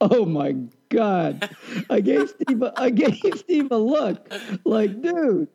oh 0.00 0.24
my 0.24 0.52
God. 0.90 1.50
I 1.90 1.98
gave 1.98 2.28
Steve 2.28 2.62
a, 2.62 2.72
I 2.76 2.90
gave 2.90 3.18
Steve 3.36 3.72
a 3.72 3.78
look 3.78 4.32
like, 4.64 5.02
dude, 5.02 5.48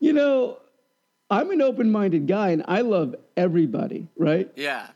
you 0.00 0.14
know, 0.14 0.60
I'm 1.30 1.50
an 1.50 1.60
open-minded 1.60 2.26
guy 2.26 2.50
and 2.50 2.64
I 2.68 2.80
love 2.80 3.14
everybody, 3.36 4.08
right? 4.16 4.50
Yeah. 4.56 4.86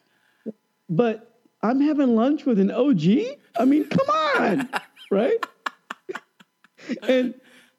But 0.88 1.30
I'm 1.62 1.80
having 1.80 2.14
lunch 2.16 2.44
with 2.46 2.58
an 2.58 2.70
OG? 2.70 3.02
I 3.58 3.64
mean, 3.64 3.86
come 3.88 4.08
on, 4.08 4.68
right? 5.10 5.44
and 7.06 7.34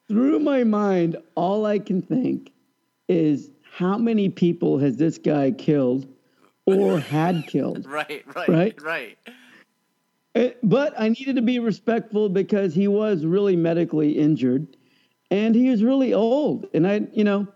through 0.08 0.40
my 0.40 0.64
mind, 0.64 1.18
all 1.36 1.66
I 1.66 1.80
can 1.80 2.02
think 2.02 2.52
is 3.08 3.50
how 3.72 3.98
many 3.98 4.30
people 4.30 4.78
has 4.80 4.98
this 4.98 5.18
guy 5.18 5.52
killed 5.52 6.08
or 6.66 7.00
had 7.00 7.46
killed? 7.48 7.86
Right, 7.90 8.24
right, 8.36 8.50
Right? 8.50 8.82
right. 8.82 9.18
Uh, 10.36 10.50
But 10.64 10.94
I 10.98 11.10
needed 11.10 11.36
to 11.36 11.42
be 11.42 11.60
respectful 11.60 12.30
because 12.30 12.74
he 12.74 12.88
was 12.88 13.26
really 13.26 13.56
medically 13.56 14.12
injured 14.18 14.78
and 15.32 15.56
he 15.56 15.70
was 15.70 15.84
really 15.84 16.14
old. 16.14 16.68
And 16.74 16.88
I, 16.88 17.02
you 17.14 17.24
know, 17.24 17.48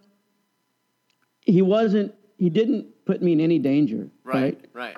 he 1.47 1.61
wasn't, 1.61 2.13
he 2.37 2.49
didn't 2.49 2.85
put 3.05 3.21
me 3.23 3.31
in 3.31 3.39
any 3.39 3.57
danger. 3.57 4.09
Right, 4.23 4.59
right. 4.73 4.97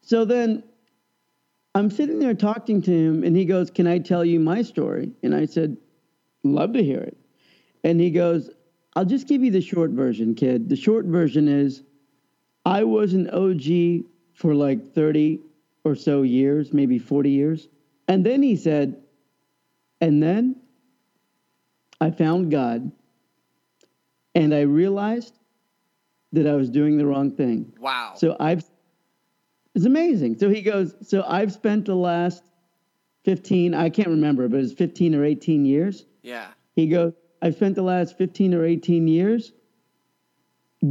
So 0.00 0.24
then 0.24 0.62
I'm 1.74 1.90
sitting 1.90 2.18
there 2.18 2.32
talking 2.32 2.80
to 2.82 2.90
him, 2.90 3.24
and 3.24 3.36
he 3.36 3.44
goes, 3.44 3.70
Can 3.70 3.86
I 3.86 3.98
tell 3.98 4.24
you 4.24 4.40
my 4.40 4.62
story? 4.62 5.12
And 5.22 5.34
I 5.34 5.44
said, 5.44 5.76
Love 6.44 6.72
to 6.74 6.82
hear 6.82 7.00
it. 7.00 7.16
And 7.84 8.00
he 8.00 8.10
goes, 8.10 8.50
I'll 8.96 9.04
just 9.04 9.28
give 9.28 9.42
you 9.42 9.50
the 9.50 9.60
short 9.60 9.90
version, 9.90 10.34
kid. 10.34 10.68
The 10.68 10.76
short 10.76 11.04
version 11.04 11.48
is 11.48 11.82
I 12.64 12.84
was 12.84 13.12
an 13.12 13.28
OG 13.30 14.04
for 14.34 14.54
like 14.54 14.94
30 14.94 15.40
or 15.84 15.94
so 15.94 16.22
years, 16.22 16.72
maybe 16.72 16.98
40 16.98 17.30
years. 17.30 17.68
And 18.06 18.24
then 18.24 18.42
he 18.42 18.56
said, 18.56 18.96
And 20.00 20.22
then 20.22 20.56
I 22.00 22.10
found 22.12 22.50
God, 22.52 22.92
and 24.34 24.54
I 24.54 24.60
realized 24.60 25.34
that 26.32 26.46
I 26.46 26.54
was 26.54 26.70
doing 26.70 26.98
the 26.98 27.06
wrong 27.06 27.30
thing. 27.30 27.72
Wow. 27.80 28.14
So 28.16 28.36
I've 28.38 28.64
it's 29.74 29.86
amazing. 29.86 30.38
So 30.38 30.48
he 30.48 30.62
goes, 30.62 30.94
so 31.02 31.22
I've 31.26 31.52
spent 31.52 31.84
the 31.84 31.94
last 31.94 32.42
15, 33.24 33.74
I 33.74 33.90
can't 33.90 34.08
remember, 34.08 34.48
but 34.48 34.60
it's 34.60 34.72
15 34.72 35.14
or 35.14 35.24
18 35.24 35.64
years. 35.64 36.06
yeah. 36.22 36.48
He 36.74 36.86
goes, 36.86 37.12
I've 37.42 37.54
spent 37.54 37.74
the 37.74 37.82
last 37.82 38.16
15 38.18 38.54
or 38.54 38.64
18 38.64 39.08
years 39.08 39.52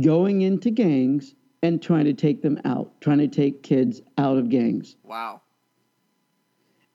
going 0.01 0.41
into 0.41 0.69
gangs 0.69 1.33
and 1.63 1.81
trying 1.81 2.05
to 2.05 2.13
take 2.13 2.41
them 2.41 2.59
out, 2.65 2.99
trying 3.01 3.17
to 3.19 3.27
take 3.27 3.63
kids 3.63 4.01
out 4.17 4.37
of 4.37 4.49
gangs. 4.49 4.95
Wow. 5.03 5.41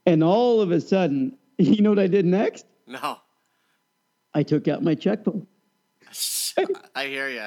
And 0.07 0.23
all 0.23 0.61
of 0.61 0.71
a 0.71 0.81
sudden, 0.81 1.37
you 1.59 1.83
know 1.83 1.91
what 1.91 1.99
I 1.99 2.07
did 2.07 2.25
next? 2.25 2.67
No. 2.87 3.19
I 4.35 4.43
took 4.43 4.69
out 4.69 4.83
my 4.83 4.95
checkbook. 4.95 5.47
I 6.95 7.07
hear 7.07 7.29
you. 7.29 7.47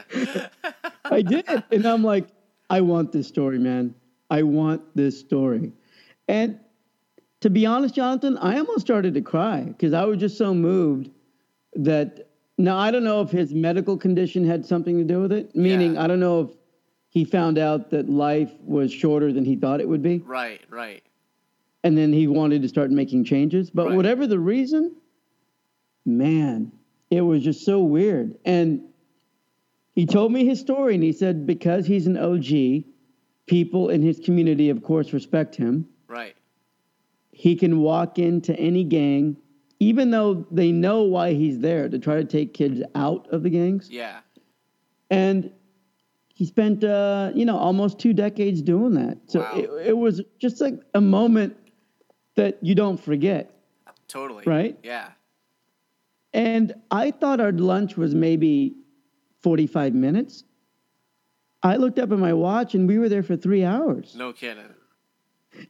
I 1.06 1.22
did. 1.22 1.46
And 1.72 1.86
I'm 1.86 2.04
like, 2.04 2.28
I 2.70 2.82
want 2.82 3.12
this 3.12 3.28
story, 3.28 3.60
man. 3.60 3.94
I 4.30 4.44
want 4.44 4.82
this 4.96 5.20
story. 5.20 5.72
And 6.28 6.60
to 7.42 7.50
be 7.50 7.66
honest, 7.66 7.94
Jonathan, 7.96 8.38
I 8.40 8.58
almost 8.58 8.82
started 8.82 9.14
to 9.14 9.22
cry 9.22 9.62
because 9.62 9.94
I 9.94 10.04
was 10.06 10.18
just 10.20 10.38
so 10.38 10.54
moved 10.54 11.12
that 11.74 12.30
now 12.58 12.78
I 12.78 12.90
don't 12.90 13.04
know 13.04 13.22
if 13.22 13.30
his 13.30 13.54
medical 13.54 13.98
condition 13.98 14.46
had 14.46 14.66
something 14.66 14.98
to 14.98 15.04
do 15.04 15.20
with 15.22 15.32
it, 15.32 15.56
meaning 15.56 15.94
Yeah. 15.94 16.04
I 16.04 16.08
don't 16.08 16.20
know 16.20 16.42
if 16.42 16.50
he 17.10 17.24
found 17.24 17.58
out 17.58 17.92
that 17.92 18.10
life 18.10 18.52
was 18.62 18.92
shorter 18.92 19.32
than 19.32 19.46
he 19.46 19.56
thought 19.56 19.80
it 19.80 19.88
would 19.88 20.02
be 20.02 20.20
right, 20.26 20.62
right. 20.70 21.04
and 21.84 21.98
then 21.98 22.12
he 22.12 22.28
wanted 22.28 22.62
to 22.64 22.68
start 22.68 22.92
making 22.92 23.26
changes. 23.26 23.70
But 23.70 23.88
Right. 23.88 23.96
whatever 23.96 24.26
the 24.26 24.40
reason, 24.40 24.96
man, 26.06 26.72
it 27.10 27.22
was 27.22 27.44
just 27.44 27.64
so 27.66 27.80
weird. 27.82 28.38
And 28.46 28.82
he 29.94 30.06
told 30.06 30.32
me 30.32 30.46
his 30.46 30.60
story, 30.60 30.96
and 30.96 31.04
he 31.04 31.12
said 31.14 31.46
because 31.46 31.86
he's 31.86 32.08
an 32.08 32.18
OG, 32.18 32.84
people 33.48 33.90
in 33.90 34.02
his 34.02 34.20
community, 34.20 34.70
of 34.70 34.84
course, 34.84 35.14
respect 35.14 35.56
him. 35.56 35.88
Right. 36.08 36.36
He 37.32 37.56
can 37.56 37.80
walk 37.80 38.18
into 38.20 38.58
any 38.58 38.84
gang, 38.84 39.38
even 39.80 40.12
though 40.12 40.46
they 40.52 40.72
know 40.72 41.04
why 41.04 41.34
he's 41.34 41.60
there 41.60 41.90
to 41.90 42.00
try 42.00 42.16
to 42.16 42.26
take 42.26 42.54
kids 42.54 42.82
out 42.96 43.28
of 43.32 43.44
the 43.44 43.50
gangs. 43.50 43.90
Yeah. 43.90 44.20
And 45.10 45.52
he 46.34 46.46
spent, 46.46 46.84
uh, 46.84 47.32
you 47.34 47.46
know, 47.46 47.58
almost 47.58 48.00
two 48.00 48.14
decades 48.14 48.62
doing 48.62 48.94
that. 48.96 49.18
So 49.28 49.42
Wow. 49.42 49.54
it, 49.56 49.88
it 49.88 49.98
was 49.98 50.22
just 50.40 50.60
like 50.60 50.76
a 50.94 51.02
moment 51.02 51.56
that 52.36 52.58
you 52.62 52.76
don't 52.76 53.00
forget. 53.00 53.52
Totally. 54.08 54.44
Right? 54.46 54.78
Yeah. 54.84 55.10
And 56.36 56.74
I 56.92 57.12
thought 57.12 57.40
our 57.40 57.54
lunch 57.54 57.96
was 57.96 58.14
maybe 58.14 58.76
45 59.40 59.94
minutes. 59.96 60.44
I 61.64 61.78
looked 61.78 61.98
up 61.98 62.12
at 62.12 62.20
my 62.20 62.34
watch 62.34 62.76
and 62.76 62.90
we 62.90 63.00
were 63.00 63.08
there 63.08 63.24
for 63.24 63.38
three 63.38 63.64
hours. 63.64 64.14
No 64.18 64.34
kidding. 64.34 64.66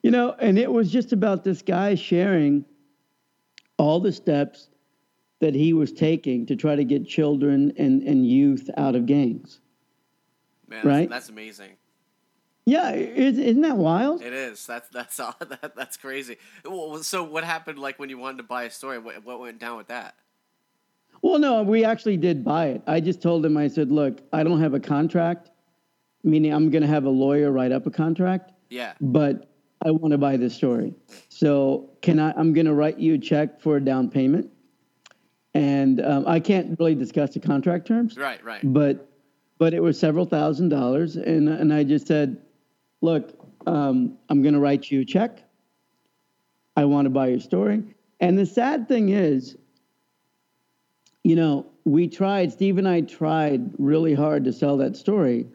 You 0.02 0.10
know, 0.10 0.36
and 0.40 0.58
it 0.58 0.72
was 0.72 0.92
just 0.92 1.14
about 1.14 1.44
this 1.44 1.62
guy 1.62 1.94
sharing 1.94 2.66
all 3.78 4.00
the 4.00 4.12
steps 4.12 4.70
that 5.40 5.54
he 5.54 5.72
was 5.72 5.92
taking 5.92 6.48
to 6.48 6.56
try 6.56 6.76
to 6.76 6.84
get 6.84 7.06
children 7.06 7.72
and, 7.78 8.02
and 8.02 8.26
youth 8.26 8.68
out 8.76 8.96
of 8.96 9.06
gangs. 9.06 9.60
Man, 10.68 10.84
Right? 10.84 11.10
that's, 11.10 11.28
that's 11.28 11.30
amazing. 11.30 11.74
Yeah, 12.66 12.94
is, 12.94 13.38
isn't 13.38 13.62
that 13.62 13.78
wild? 13.78 14.24
It 14.24 14.34
is. 14.34 14.66
That's 14.66 14.90
that's 14.90 15.22
that's 15.76 15.98
crazy. 15.98 16.38
Well, 16.64 17.04
so 17.04 17.24
what 17.24 17.44
happened? 17.44 17.78
Like 17.78 18.00
when 18.00 18.10
you 18.10 18.18
wanted 18.18 18.38
to 18.38 18.44
buy 18.44 18.64
a 18.64 18.72
story, 18.72 18.98
what, 18.98 19.24
what 19.24 19.40
went 19.40 19.60
down 19.60 19.78
with 19.78 19.90
that? 19.90 20.16
Well, 21.22 21.40
no, 21.40 21.64
we 21.64 21.84
actually 21.84 22.18
did 22.18 22.44
buy 22.44 22.68
it. 22.68 22.82
I 22.88 23.00
just 23.00 23.22
told 23.22 23.46
him, 23.46 23.58
I 23.58 23.68
said, 23.68 23.92
look, 23.92 24.22
I 24.32 24.44
don't 24.44 24.60
have 24.60 24.74
a 24.74 24.80
contract, 24.80 25.50
meaning 26.24 26.54
I'm 26.54 26.70
going 26.70 26.82
to 26.84 26.88
have 26.88 27.06
a 27.06 27.10
lawyer 27.10 27.52
write 27.52 27.72
up 27.72 27.86
a 27.88 27.92
contract. 27.92 28.52
Yeah. 28.70 28.94
but 29.00 29.50
I 29.86 29.92
want 29.92 30.12
to 30.12 30.18
buy 30.18 30.38
this 30.38 30.56
story. 30.56 30.94
So 31.30 31.90
can 32.02 32.20
I? 32.20 32.32
I'm 32.36 32.52
going 32.54 32.66
to 32.66 32.74
write 32.74 32.98
you 32.98 33.14
a 33.14 33.18
check 33.18 33.62
for 33.62 33.78
a 33.78 33.82
down 33.82 34.10
payment, 34.10 34.50
and 35.54 36.02
um, 36.04 36.26
I 36.28 36.40
can't 36.40 36.78
really 36.80 36.96
discuss 36.96 37.34
the 37.36 37.40
contract 37.40 37.86
terms, 37.88 38.18
Right. 38.18 38.44
Right. 38.44 38.62
but 38.64 39.08
but 39.60 39.74
it 39.74 39.82
was 39.82 40.00
several 40.00 40.26
thousand 40.26 40.70
dollars, 40.70 41.16
and 41.18 41.48
and 41.48 41.72
I 41.74 41.84
just 41.84 42.08
said, 42.08 42.42
look, 43.02 43.38
um, 43.68 44.18
I'm 44.30 44.42
going 44.42 44.56
to 44.56 44.60
write 44.60 44.90
you 44.90 45.02
a 45.02 45.06
check. 45.06 45.44
I 46.76 46.86
want 46.86 47.06
to 47.06 47.10
buy 47.12 47.28
your 47.28 47.40
story, 47.40 47.84
and 48.20 48.38
the 48.38 48.46
sad 48.46 48.88
thing 48.88 49.10
is, 49.10 49.58
you 51.26 51.36
know, 51.36 51.66
we 51.86 52.08
tried. 52.08 52.52
Steve 52.52 52.78
and 52.78 52.88
I 52.88 53.02
tried 53.02 53.72
really 53.80 54.14
hard 54.14 54.44
to 54.46 54.54
sell 54.54 54.78
that 54.78 54.96
story. 54.96 55.48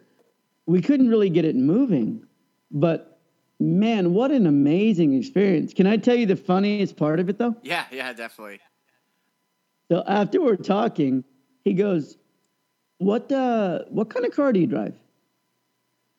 We 0.67 0.83
couldn't 0.83 1.09
really 1.09 1.31
get 1.31 1.45
it 1.45 1.55
moving, 1.55 2.27
but 2.73 3.21
man, 3.61 4.12
what 4.12 4.33
an 4.33 4.49
amazing 4.49 5.15
experience! 5.15 5.73
Can 5.73 5.87
I 5.87 5.97
tell 5.97 6.17
you 6.17 6.27
the 6.27 6.35
funniest 6.35 6.97
part 6.97 7.21
of 7.21 7.29
it 7.29 7.39
though? 7.39 7.55
Yeah. 7.62 7.85
Yeah. 7.93 8.12
Definitely. 8.12 8.59
So 9.93 10.03
after 10.09 10.41
we're 10.41 10.57
talking, 10.57 11.23
he 11.62 11.73
goes, 11.73 12.19
"What 12.99 13.31
uh, 13.31 13.85
what 13.91 14.11
kind 14.11 14.27
of 14.27 14.33
car 14.33 14.53
do 14.53 14.59
you 14.59 14.67
drive?" 14.67 14.99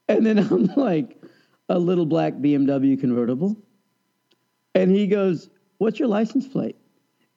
And 0.08 0.26
then 0.26 0.40
I'm 0.50 0.68
like, 0.78 1.22
"A 1.68 1.78
little 1.78 2.06
black 2.06 2.36
BMW 2.36 2.98
convertible." 2.98 3.58
And 4.76 4.92
he 4.92 5.08
goes, 5.08 5.50
"What's 5.80 6.00
your 6.00 6.08
license 6.08 6.48
plate?" 6.48 6.78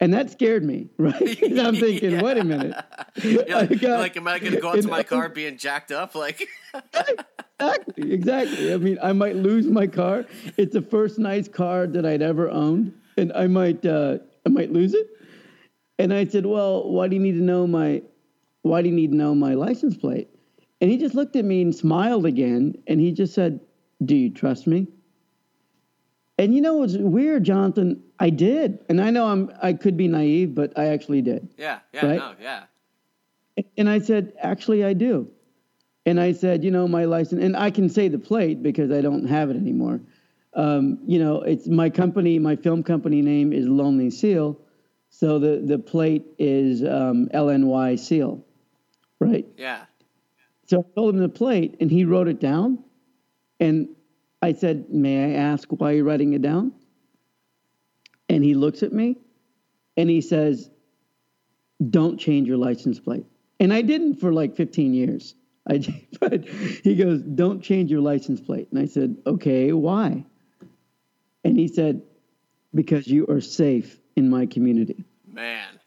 And 0.05 0.13
that 0.13 0.29
scared 0.29 0.63
me, 0.63 0.91
right? 0.99 1.43
I'm 1.59 1.77
thinking, 1.77 2.11
Yeah. 2.13 2.23
"Wait 2.23 2.37
a 2.37 2.45
minute." 2.45 2.77
Like, 3.25 3.81
got- 3.81 4.01
like, 4.01 4.17
am 4.19 4.29
I 4.29 4.39
going 4.39 4.53
to 4.53 4.61
go 4.61 4.69
out 4.73 4.83
to 4.83 4.89
my 4.89 5.03
car 5.03 5.31
being 5.31 5.57
jacked 5.57 5.91
up? 5.93 6.15
Like, 6.15 6.47
exactly, 6.75 8.13
exactly. 8.13 8.75
I 8.75 8.77
mean, 8.77 8.99
I 9.03 9.13
might 9.15 9.37
lose 9.37 9.67
my 9.67 9.87
car. 9.87 10.27
It's 10.59 10.75
the 10.75 10.83
first 10.83 11.19
nice 11.19 11.49
car 11.49 11.87
that 11.87 12.05
I'd 12.05 12.21
ever 12.21 12.51
owned, 12.51 12.93
and 13.17 13.33
I 13.33 13.47
might, 13.47 13.87
uh, 13.87 14.19
I 14.45 14.51
might 14.51 14.73
lose 14.73 14.93
it. 14.93 15.07
And 15.99 16.13
I 16.13 16.27
said, 16.27 16.45
"Well, 16.45 16.91
why 16.91 17.09
do 17.09 17.17
you 17.17 17.23
need 17.23 17.37
to 17.37 17.43
know 17.43 17.67
my, 17.67 18.03
why 18.61 18.83
do 18.83 18.91
you 18.91 18.95
need 18.95 19.13
to 19.13 19.17
know 19.17 19.35
my 19.35 19.55
license 19.55 19.97
plate?" 19.97 20.29
And 20.83 20.91
he 20.91 20.99
just 20.99 21.15
looked 21.15 21.35
at 21.37 21.47
me 21.47 21.63
and 21.63 21.75
smiled 21.75 22.27
again, 22.27 22.75
and 22.89 23.01
he 23.01 23.11
just 23.11 23.33
said, 23.33 23.59
"Do 24.05 24.15
you 24.17 24.29
trust 24.29 24.67
me?" 24.67 24.87
And 26.45 26.55
you 26.55 26.61
know 26.61 26.75
what's 26.75 26.95
weird, 26.99 27.45
Jonathan? 27.45 28.03
I 28.19 28.29
did, 28.29 28.79
and 28.91 29.01
I 29.01 29.09
know 29.09 29.29
I'm, 29.29 29.51
I 29.63 29.73
could 29.73 29.97
be 29.97 30.09
naive, 30.09 30.55
but 30.55 30.79
I 30.79 30.89
actually 30.89 31.23
did. 31.23 31.49
yeah. 31.57 31.79
Yeah. 31.95 32.05
Right? 32.05 32.19
No. 32.19 32.35
Yeah. 32.39 32.65
And 33.79 33.89
I 33.89 33.99
said, 33.99 34.35
actually, 34.39 34.85
I 34.85 34.93
do. 34.93 35.27
And 36.05 36.21
I 36.21 36.33
said, 36.33 36.63
you 36.63 36.71
know, 36.71 36.87
my 36.87 37.07
license, 37.07 37.43
and 37.43 37.57
I 37.57 37.71
can 37.71 37.89
say 37.89 38.09
the 38.09 38.19
plate 38.19 38.63
because 38.63 38.91
I 38.91 39.01
don't 39.01 39.25
have 39.27 39.49
it 39.49 39.57
anymore. 39.57 40.03
Um, 40.53 40.99
you 41.07 41.19
know, 41.19 41.41
it's 41.41 41.67
my 41.67 41.89
company, 41.89 42.39
my 42.39 42.57
film 42.57 42.83
company 42.83 43.23
name 43.23 43.51
is 43.51 43.67
Lonely 43.67 44.11
Seal. 44.11 44.61
So 45.09 45.39
the, 45.39 45.63
the 45.65 45.79
plate 45.79 46.27
is 46.39 46.83
um, 46.83 47.31
LNY 47.33 47.99
Seal, 47.99 48.45
right? 49.19 49.47
Yeah. 49.57 49.85
So 50.67 50.81
I 50.81 50.95
told 50.95 51.15
him 51.15 51.23
the 51.23 51.29
plate, 51.31 51.79
and 51.81 51.91
he 51.91 52.05
wrote 52.05 52.29
it 52.29 52.39
down. 52.39 52.85
And 53.61 53.89
I 54.45 54.53
said, 54.53 54.91
may 54.91 55.35
I 55.35 55.39
ask 55.39 55.69
why 55.71 55.93
you're 55.93 56.05
writing 56.05 56.35
it 56.35 56.43
down? 56.43 56.73
and 58.29 58.43
he 58.45 58.55
looks 58.55 58.83
at 58.83 58.93
me 58.93 59.17
and 59.97 60.09
he 60.09 60.21
says, 60.21 60.71
Don't 61.91 62.19
change 62.19 62.49
your 62.49 62.57
license 62.57 62.99
plate. 62.99 63.27
And 63.61 63.73
I 63.73 63.83
didn't 63.83 64.17
for 64.17 64.33
like 64.33 64.57
15 64.57 64.95
years. 64.95 65.35
I, 65.69 65.81
but 66.21 66.45
he 66.47 66.97
goes, 66.97 67.23
Don't 67.23 67.63
change 67.63 67.91
your 67.91 68.01
license 68.01 68.41
plate. 68.41 68.69
And 68.71 68.81
I 68.81 68.87
said, 68.87 69.17
Okay, 69.27 69.73
why? 69.73 70.25
And 71.45 71.57
he 71.57 71.69
said, 71.69 72.03
Because 72.75 73.07
you 73.07 73.27
are 73.29 73.41
safe 73.41 73.99
in 74.17 74.31
my 74.31 74.47
community. 74.47 75.05
Man. 75.31 75.69
Isn't 75.69 75.81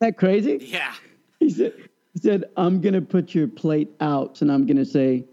that 0.00 0.18
crazy? 0.18 0.58
Yeah. 0.60 0.94
He 1.40 1.50
said, 1.50 1.72
he 2.12 2.20
said, 2.20 2.44
I'm 2.56 2.80
going 2.80 2.94
to 2.94 3.02
put 3.02 3.34
your 3.34 3.48
plate 3.48 3.90
out 4.00 4.40
and 4.40 4.50
I'm 4.50 4.66
going 4.66 4.78
to 4.78 4.86
say, 4.86 5.24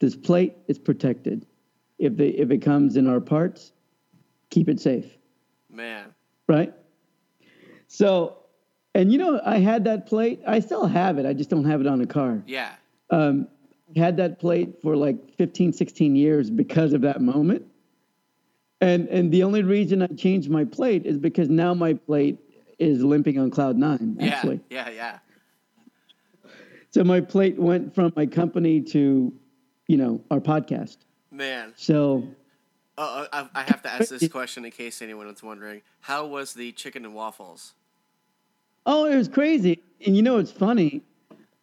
this 0.00 0.16
plate 0.16 0.56
is 0.68 0.78
protected. 0.78 1.46
If, 1.98 2.16
they, 2.16 2.28
if 2.28 2.50
it 2.50 2.58
comes 2.58 2.96
in 2.96 3.06
our 3.08 3.20
parts, 3.20 3.72
keep 4.50 4.68
it 4.68 4.80
safe. 4.80 5.16
Man. 5.70 6.14
Right? 6.48 6.74
So, 7.86 8.38
and 8.94 9.12
you 9.12 9.18
know, 9.18 9.40
I 9.44 9.58
had 9.58 9.84
that 9.84 10.06
plate. 10.06 10.40
I 10.46 10.60
still 10.60 10.86
have 10.86 11.18
it. 11.18 11.26
I 11.26 11.32
just 11.32 11.50
don't 11.50 11.64
have 11.64 11.80
it 11.80 11.86
on 11.86 12.00
a 12.00 12.06
car. 12.06 12.42
Yeah. 12.46 12.72
Um, 13.10 13.48
had 13.96 14.16
that 14.16 14.40
plate 14.40 14.80
for 14.82 14.96
like 14.96 15.36
15, 15.36 15.72
16 15.72 16.16
years 16.16 16.50
because 16.50 16.92
of 16.92 17.02
that 17.02 17.20
moment. 17.20 17.64
And, 18.80 19.08
and 19.08 19.32
the 19.32 19.42
only 19.42 19.62
reason 19.62 20.02
I 20.02 20.08
changed 20.08 20.50
my 20.50 20.64
plate 20.64 21.06
is 21.06 21.18
because 21.18 21.48
now 21.48 21.74
my 21.74 21.94
plate 21.94 22.38
is 22.78 23.02
limping 23.02 23.38
on 23.38 23.50
cloud 23.50 23.76
nine, 23.76 24.16
actually. 24.20 24.60
Yeah. 24.68 24.88
Yeah. 24.88 24.94
Yeah. 24.94 26.50
So 26.90 27.02
my 27.02 27.20
plate 27.20 27.58
went 27.58 27.94
from 27.94 28.12
my 28.14 28.26
company 28.26 28.80
to, 28.80 29.32
you 29.88 29.96
know, 29.96 30.22
our 30.30 30.40
podcast. 30.40 30.98
Man. 31.34 31.72
So 31.76 32.28
Uh, 32.96 33.26
I, 33.32 33.48
I 33.54 33.62
have 33.62 33.82
to 33.82 33.92
ask 33.92 34.08
this 34.10 34.28
question 34.32 34.64
in 34.64 34.70
case 34.70 35.02
anyone 35.02 35.26
was 35.26 35.42
wondering. 35.42 35.82
How 36.00 36.26
was 36.26 36.54
the 36.54 36.70
chicken 36.72 37.04
and 37.04 37.14
waffles? 37.14 37.74
Oh, 38.86 39.06
it 39.06 39.16
was 39.16 39.28
crazy. 39.28 39.82
And 40.06 40.16
you 40.16 40.22
know, 40.22 40.38
it's 40.38 40.52
funny. 40.52 41.02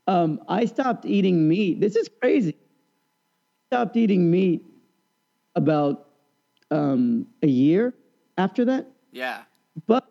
Um, 0.07 0.41
I 0.49 0.65
stopped 0.65 1.05
eating 1.05 1.47
meat. 1.47 1.79
This 1.79 1.95
is 1.95 2.09
crazy. 2.21 2.55
Stopped 3.69 3.95
eating 3.95 4.29
meat 4.29 4.65
about 5.55 6.07
um, 6.69 7.27
a 7.41 7.47
year 7.47 7.93
after 8.37 8.65
that. 8.65 8.87
Yeah. 9.11 9.43
But 9.87 10.05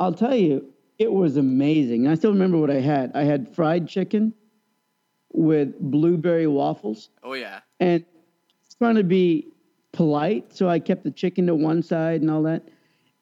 I'll 0.00 0.14
tell 0.14 0.34
you, 0.34 0.72
it 0.98 1.12
was 1.12 1.36
amazing. 1.36 2.08
I 2.08 2.14
still 2.16 2.32
remember 2.32 2.58
what 2.58 2.70
I 2.70 2.80
had. 2.80 3.12
I 3.14 3.22
had 3.22 3.54
fried 3.54 3.86
chicken 3.86 4.34
with 5.32 5.78
blueberry 5.78 6.46
waffles. 6.46 7.10
Oh 7.22 7.34
yeah. 7.34 7.60
and 7.78 8.04
trying 8.78 8.96
to 8.96 9.04
be 9.04 9.48
polite, 9.92 10.52
so 10.54 10.68
I 10.68 10.78
kept 10.78 11.04
the 11.04 11.10
chicken 11.10 11.46
to 11.46 11.54
one 11.54 11.82
side 11.82 12.20
and 12.20 12.30
all 12.30 12.42
that. 12.42 12.68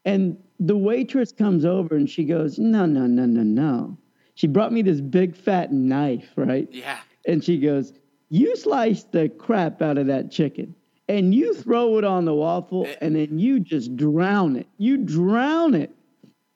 And 0.04 0.36
the 0.60 0.76
waitress 0.76 1.32
comes 1.32 1.64
over 1.64 1.94
and 1.96 2.08
she 2.08 2.24
goes, 2.24 2.58
"No, 2.58 2.86
no, 2.86 3.06
no, 3.06 3.26
no, 3.26 3.42
no." 3.42 3.96
She 4.34 4.46
brought 4.46 4.72
me 4.72 4.82
this 4.82 5.00
big 5.00 5.36
fat 5.36 5.72
knife, 5.72 6.30
right? 6.36 6.68
Yeah. 6.72 6.98
And 7.26 7.42
she 7.44 7.58
goes, 7.58 7.92
"You 8.30 8.56
slice 8.56 9.04
the 9.04 9.28
crap 9.28 9.80
out 9.82 9.98
of 9.98 10.06
that 10.08 10.30
chicken." 10.30 10.74
And 11.08 11.34
you 11.34 11.54
throw 11.54 11.98
it 11.98 12.04
on 12.04 12.24
the 12.24 12.34
waffle, 12.34 12.86
Eh. 12.86 12.96
and 13.02 13.14
then 13.16 13.38
you 13.38 13.60
just 13.60 13.94
drown 13.96 14.56
it. 14.56 14.66
You 14.78 14.96
drown 14.96 15.74
it 15.74 15.90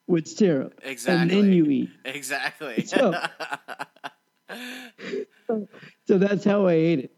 with 0.06 0.26
syrup, 0.26 0.80
Exactly. 0.84 1.20
and 1.20 1.30
then 1.30 1.52
you 1.52 1.66
eat. 1.66 1.90
Exactly. 2.04 2.84
So- 2.86 3.14
So 6.06 6.16
that's 6.18 6.44
how 6.44 6.66
I 6.66 6.72
ate 6.72 6.98
it. 7.00 7.10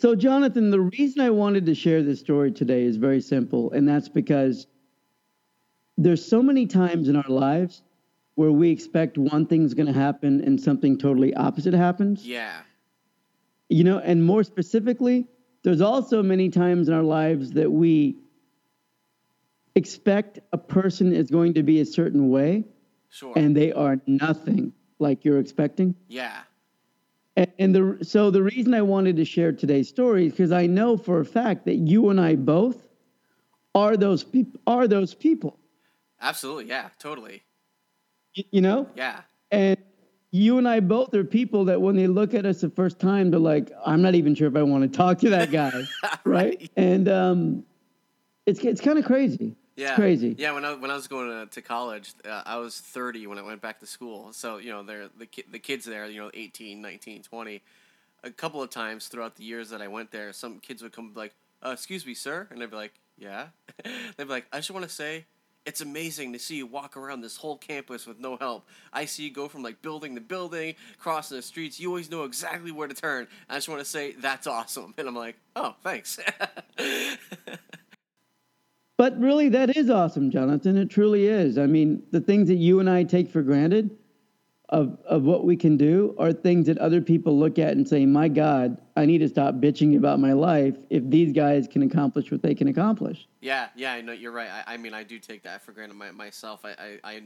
So, 0.00 0.14
Jonathan, 0.14 0.70
the 0.70 0.80
reason 0.80 1.20
I 1.20 1.30
wanted 1.30 1.66
to 1.66 1.74
share 1.74 2.02
this 2.04 2.20
story 2.20 2.52
today 2.52 2.84
is 2.84 2.96
very 2.96 3.20
simple, 3.20 3.72
and 3.72 3.88
that's 3.88 4.08
because 4.08 4.66
there's 5.96 6.24
so 6.24 6.40
many 6.40 6.66
times 6.66 7.08
in 7.08 7.16
our 7.16 7.28
lives 7.28 7.82
where 8.36 8.52
we 8.52 8.70
expect 8.70 9.18
one 9.18 9.44
thing's 9.46 9.74
going 9.74 9.88
to 9.88 9.92
happen 9.92 10.40
and 10.44 10.60
something 10.60 10.96
totally 10.96 11.34
opposite 11.34 11.74
happens. 11.74 12.24
yeah. 12.26 12.60
You 13.70 13.84
know, 13.84 13.98
and 13.98 14.24
more 14.24 14.44
specifically, 14.44 15.26
there's 15.62 15.82
also 15.82 16.22
many 16.22 16.48
times 16.48 16.88
in 16.88 16.94
our 16.94 17.02
lives 17.02 17.50
that 17.52 17.70
we 17.70 18.16
expect 19.74 20.38
a 20.52 20.58
person 20.58 21.12
is 21.12 21.30
going 21.30 21.52
to 21.54 21.62
be 21.62 21.80
a 21.80 21.84
certain 21.84 22.30
way 22.30 22.64
Sure. 23.10 23.32
and 23.36 23.54
they 23.56 23.72
are 23.72 24.00
nothing 24.06 24.72
like 25.00 25.24
you're 25.24 25.38
expecting. 25.40 25.94
yeah. 26.08 26.42
And, 27.38 27.52
and 27.60 27.74
the 27.74 28.04
so 28.04 28.30
the 28.32 28.42
reason 28.42 28.74
I 28.74 28.82
wanted 28.82 29.14
to 29.16 29.24
share 29.24 29.52
today's 29.52 29.88
story 29.88 30.26
is 30.26 30.32
because 30.32 30.50
I 30.50 30.66
know 30.66 30.96
for 30.96 31.20
a 31.20 31.24
fact 31.24 31.64
that 31.66 31.76
you 31.76 32.10
and 32.10 32.20
I 32.20 32.34
both 32.34 32.88
are 33.76 33.96
those 33.96 34.24
people. 34.24 34.60
Are 34.66 34.88
those 34.88 35.14
people? 35.14 35.56
Absolutely. 36.20 36.66
Yeah. 36.66 36.88
Totally. 36.98 37.44
Y- 38.36 38.44
You 38.50 38.60
know, 38.60 38.88
Yeah. 38.96 39.20
and 39.52 39.76
you 40.32 40.58
and 40.58 40.68
I 40.68 40.80
both 40.80 41.14
are 41.14 41.22
people 41.22 41.64
that 41.66 41.80
when 41.80 41.94
they 41.94 42.08
look 42.08 42.34
at 42.34 42.44
us 42.44 42.60
the 42.60 42.70
first 42.70 42.98
time, 42.98 43.30
they're 43.30 43.38
like, 43.40 43.70
"I'm 43.86 44.02
not 44.02 44.16
even 44.16 44.34
sure 44.34 44.48
if 44.48 44.56
I 44.56 44.62
want 44.64 44.82
to 44.90 44.94
talk 44.96 45.18
to 45.20 45.30
that 45.30 45.52
guy," 45.52 45.84
right? 46.24 46.68
And 46.76 47.08
um, 47.08 47.64
it's 48.46 48.64
it's 48.64 48.80
kind 48.80 48.98
of 48.98 49.04
crazy. 49.04 49.54
Yeah. 49.78 49.90
It's 49.90 49.94
crazy. 49.94 50.34
Yeah, 50.36 50.52
when 50.52 50.64
I 50.64 50.74
when 50.74 50.90
I 50.90 50.94
was 50.96 51.06
going 51.06 51.28
to, 51.30 51.46
to 51.54 51.62
college, 51.62 52.12
uh, 52.28 52.42
I 52.44 52.56
was 52.58 52.80
30 52.80 53.28
when 53.28 53.38
I 53.38 53.42
went 53.42 53.62
back 53.62 53.78
to 53.78 53.86
school. 53.86 54.32
So, 54.32 54.58
you 54.58 54.70
know, 54.70 54.82
they're 54.82 55.08
the 55.16 55.26
ki- 55.26 55.44
the 55.48 55.60
kids 55.60 55.84
there, 55.84 56.06
you 56.08 56.20
know, 56.20 56.30
18, 56.34 56.82
19, 56.82 57.22
20. 57.22 57.62
A 58.24 58.30
couple 58.30 58.60
of 58.60 58.70
times 58.70 59.06
throughout 59.06 59.36
the 59.36 59.44
years 59.44 59.70
that 59.70 59.80
I 59.80 59.86
went 59.86 60.10
there, 60.10 60.32
some 60.32 60.58
kids 60.58 60.82
would 60.82 60.92
come 60.92 61.12
like, 61.14 61.32
uh, 61.64 61.70
"Excuse 61.70 62.04
me, 62.04 62.14
sir." 62.14 62.48
And 62.50 62.60
they'd 62.60 62.68
be 62.70 62.74
like, 62.74 62.94
"Yeah." 63.16 63.46
they'd 63.84 64.16
be 64.16 64.24
like, 64.24 64.46
"I 64.52 64.56
just 64.58 64.72
want 64.72 64.82
to 64.84 64.90
say 64.90 65.26
it's 65.64 65.80
amazing 65.80 66.32
to 66.32 66.40
see 66.40 66.56
you 66.56 66.66
walk 66.66 66.96
around 66.96 67.20
this 67.20 67.36
whole 67.36 67.56
campus 67.56 68.04
with 68.04 68.18
no 68.18 68.36
help. 68.36 68.66
I 68.92 69.04
see 69.04 69.22
you 69.24 69.30
go 69.30 69.46
from 69.46 69.62
like 69.62 69.80
building 69.80 70.16
to 70.16 70.20
building, 70.20 70.74
crossing 70.98 71.36
the 71.36 71.42
streets. 71.42 71.78
You 71.78 71.88
always 71.90 72.10
know 72.10 72.24
exactly 72.24 72.72
where 72.72 72.88
to 72.88 72.94
turn. 72.94 73.28
I 73.48 73.54
just 73.54 73.68
want 73.68 73.80
to 73.80 73.84
say 73.84 74.12
that's 74.12 74.48
awesome." 74.48 74.92
And 74.98 75.06
I'm 75.06 75.14
like, 75.14 75.36
"Oh, 75.54 75.76
thanks." 75.84 76.18
But 78.98 79.18
really, 79.18 79.48
that 79.50 79.76
is 79.76 79.88
awesome, 79.88 80.30
Jonathan. 80.30 80.76
It 80.76 80.90
truly 80.90 81.28
is. 81.28 81.56
I 81.56 81.66
mean, 81.66 82.02
the 82.10 82.20
things 82.20 82.48
that 82.48 82.56
you 82.56 82.80
and 82.80 82.90
I 82.90 83.04
take 83.04 83.30
for 83.30 83.42
granted 83.42 83.96
of, 84.70 84.98
of 85.06 85.22
what 85.22 85.44
we 85.44 85.56
can 85.56 85.76
do 85.76 86.16
are 86.18 86.32
things 86.32 86.66
that 86.66 86.78
other 86.78 87.00
people 87.00 87.38
look 87.38 87.60
at 87.60 87.72
and 87.72 87.88
say, 87.88 88.04
my 88.04 88.26
God, 88.26 88.76
I 88.96 89.06
need 89.06 89.18
to 89.18 89.28
stop 89.28 89.54
bitching 89.54 89.96
about 89.96 90.18
my 90.18 90.32
life 90.32 90.76
if 90.90 91.08
these 91.08 91.32
guys 91.32 91.68
can 91.68 91.82
accomplish 91.82 92.32
what 92.32 92.42
they 92.42 92.56
can 92.56 92.66
accomplish. 92.66 93.28
Yeah, 93.40 93.68
yeah, 93.76 93.92
I 93.92 94.00
know 94.00 94.12
you're 94.12 94.32
right. 94.32 94.50
I, 94.50 94.74
I 94.74 94.76
mean, 94.76 94.92
I 94.92 95.04
do 95.04 95.20
take 95.20 95.44
that 95.44 95.62
for 95.62 95.70
granted 95.70 95.94
my, 95.94 96.10
myself. 96.10 96.64
I, 96.64 96.70
I, 96.70 96.98
I, 97.04 97.22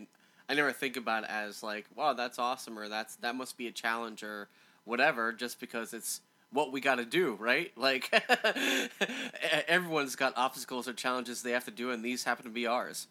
I 0.50 0.54
never 0.54 0.72
think 0.72 0.98
about 0.98 1.24
it 1.24 1.30
as 1.30 1.62
like, 1.62 1.86
wow, 1.96 2.12
that's 2.12 2.38
awesome, 2.38 2.78
or 2.78 2.90
that's 2.90 3.16
that 3.16 3.34
must 3.34 3.56
be 3.56 3.66
a 3.66 3.72
challenge, 3.72 4.22
or 4.22 4.50
whatever, 4.84 5.32
just 5.32 5.58
because 5.58 5.94
it's 5.94 6.20
what 6.52 6.72
we 6.72 6.80
got 6.80 6.96
to 6.96 7.04
do, 7.04 7.36
right? 7.40 7.72
Like, 7.82 8.10
everyone's 9.66 10.14
got 10.16 10.34
obstacles 10.36 10.86
or 10.86 10.92
challenges 10.92 11.42
they 11.42 11.52
have 11.52 11.64
to 11.64 11.70
do, 11.70 11.90
and 11.90 12.04
these 12.04 12.24
happen 12.24 12.44
to 12.44 12.50
be 12.50 12.66
ours. 12.66 13.08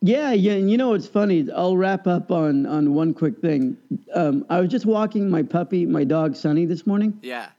Yeah, 0.00 0.32
yeah, 0.32 0.54
and 0.54 0.68
you 0.68 0.76
know 0.76 0.88
what's 0.88 1.06
funny? 1.06 1.48
I'll 1.54 1.76
wrap 1.76 2.08
up 2.08 2.32
on 2.32 2.66
on 2.66 2.92
one 2.94 3.14
quick 3.14 3.38
thing. 3.38 3.76
Um, 4.14 4.44
I 4.50 4.60
was 4.60 4.68
just 4.68 4.84
walking 4.84 5.30
my 5.30 5.44
puppy, 5.44 5.86
my 5.86 6.02
dog 6.02 6.34
Sunny, 6.34 6.66
this 6.66 6.84
morning, 6.86 7.16
Yeah, 7.22 7.50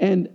and 0.00 0.30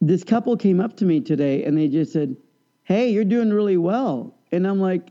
this 0.00 0.24
couple 0.24 0.56
came 0.56 0.80
up 0.80 0.96
to 0.96 1.04
me 1.04 1.20
today, 1.20 1.62
and 1.64 1.78
they 1.78 1.86
just 1.86 2.12
said, 2.12 2.36
"Hey, 2.82 3.10
you're 3.12 3.24
doing 3.24 3.52
really 3.52 3.76
well," 3.76 4.34
and 4.50 4.66
I'm 4.66 4.80
like, 4.80 5.10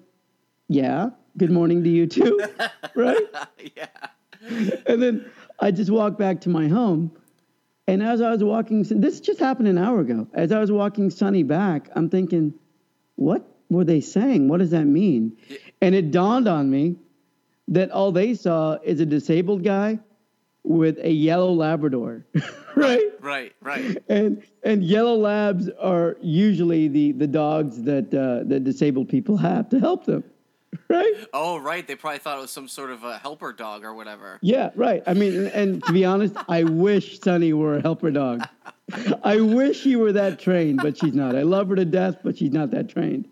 "Yeah, 0.67 1.12
good 1.38 1.52
morning 1.52 1.82
to 1.86 1.89
you 1.89 2.06
too," 2.06 2.41
right? 2.95 3.17
yeah, 3.78 3.88
and 4.86 5.02
then 5.02 5.26
I 5.62 5.71
just 5.71 5.89
walked 5.89 6.19
back 6.19 6.41
to 6.41 6.50
my 6.50 6.67
home. 6.67 7.12
And 7.88 8.02
as 8.04 8.22
I 8.22 8.32
was 8.32 8.44
walking, 8.44 8.84
this 8.84 9.20
just 9.20 9.39
happened 9.39 9.67
an 9.67 9.78
hour 9.78 10.00
ago. 10.00 10.28
As 10.34 10.52
I 10.52 10.60
was 10.60 10.72
walking 10.72 11.10
Sunny 11.10 11.44
back, 11.44 11.89
I'm 11.96 12.10
thinking, 12.10 12.54
what 13.15 13.46
were 13.70 13.84
they 13.84 14.02
saying? 14.02 14.48
What 14.48 14.60
does 14.60 14.72
that 14.72 14.86
mean? 14.86 15.38
And 15.82 15.96
it 15.96 16.12
dawned 16.12 16.48
on 16.48 16.70
me 16.70 16.98
that 17.70 17.91
all 17.91 18.12
they 18.12 18.34
saw 18.34 18.78
is 18.84 19.00
a 19.00 19.06
disabled 19.06 19.63
guy 19.63 20.00
with 20.63 21.00
a 21.00 21.12
yellow 21.12 21.52
Labrador, 21.52 22.26
right? 22.76 23.02
right, 23.20 23.54
right. 23.62 23.98
And 24.10 24.44
and 24.63 24.84
yellow 24.84 25.15
labs 25.15 25.70
are 25.80 26.17
usually 26.22 26.88
the 26.88 27.13
the 27.13 27.28
dogs 27.28 27.82
that 27.84 28.13
uh, 28.13 28.48
that 28.48 28.63
disabled 28.63 29.10
people 29.10 29.38
have 29.38 29.70
to 29.70 29.80
help 29.80 30.06
them, 30.06 30.24
right? 30.92 31.14
Oh, 31.34 31.58
right. 31.58 31.88
They 31.88 31.96
probably 31.96 32.20
thought 32.20 32.38
it 32.38 32.42
was 32.42 32.52
some 32.52 32.68
sort 32.68 32.92
of 32.92 33.04
a 33.04 33.18
helper 33.18 33.54
dog 33.54 33.84
or 33.84 33.94
whatever. 33.94 34.38
Yeah, 34.42 34.72
right. 34.76 35.02
I 35.08 35.14
mean, 35.14 35.36
and, 35.36 35.48
and 35.48 35.84
to 35.86 35.94
be 35.94 36.06
honest, 36.06 36.36
I 36.48 36.64
wish 36.64 37.20
Sunny 37.20 37.54
were 37.54 37.78
a 37.78 37.82
helper 37.82 38.12
dog. 38.12 38.48
I 39.24 39.40
wish 39.40 39.82
she 39.82 39.96
were 39.96 40.12
that 40.12 40.40
trained, 40.40 40.82
but 40.84 40.98
she's 40.98 41.14
not. 41.14 41.36
I 41.36 41.44
love 41.44 41.70
her 41.70 41.76
to 41.76 41.86
death, 41.86 42.18
but 42.24 42.38
she's 42.38 42.52
not 42.52 42.72
that 42.72 42.90
trained. 42.90 43.28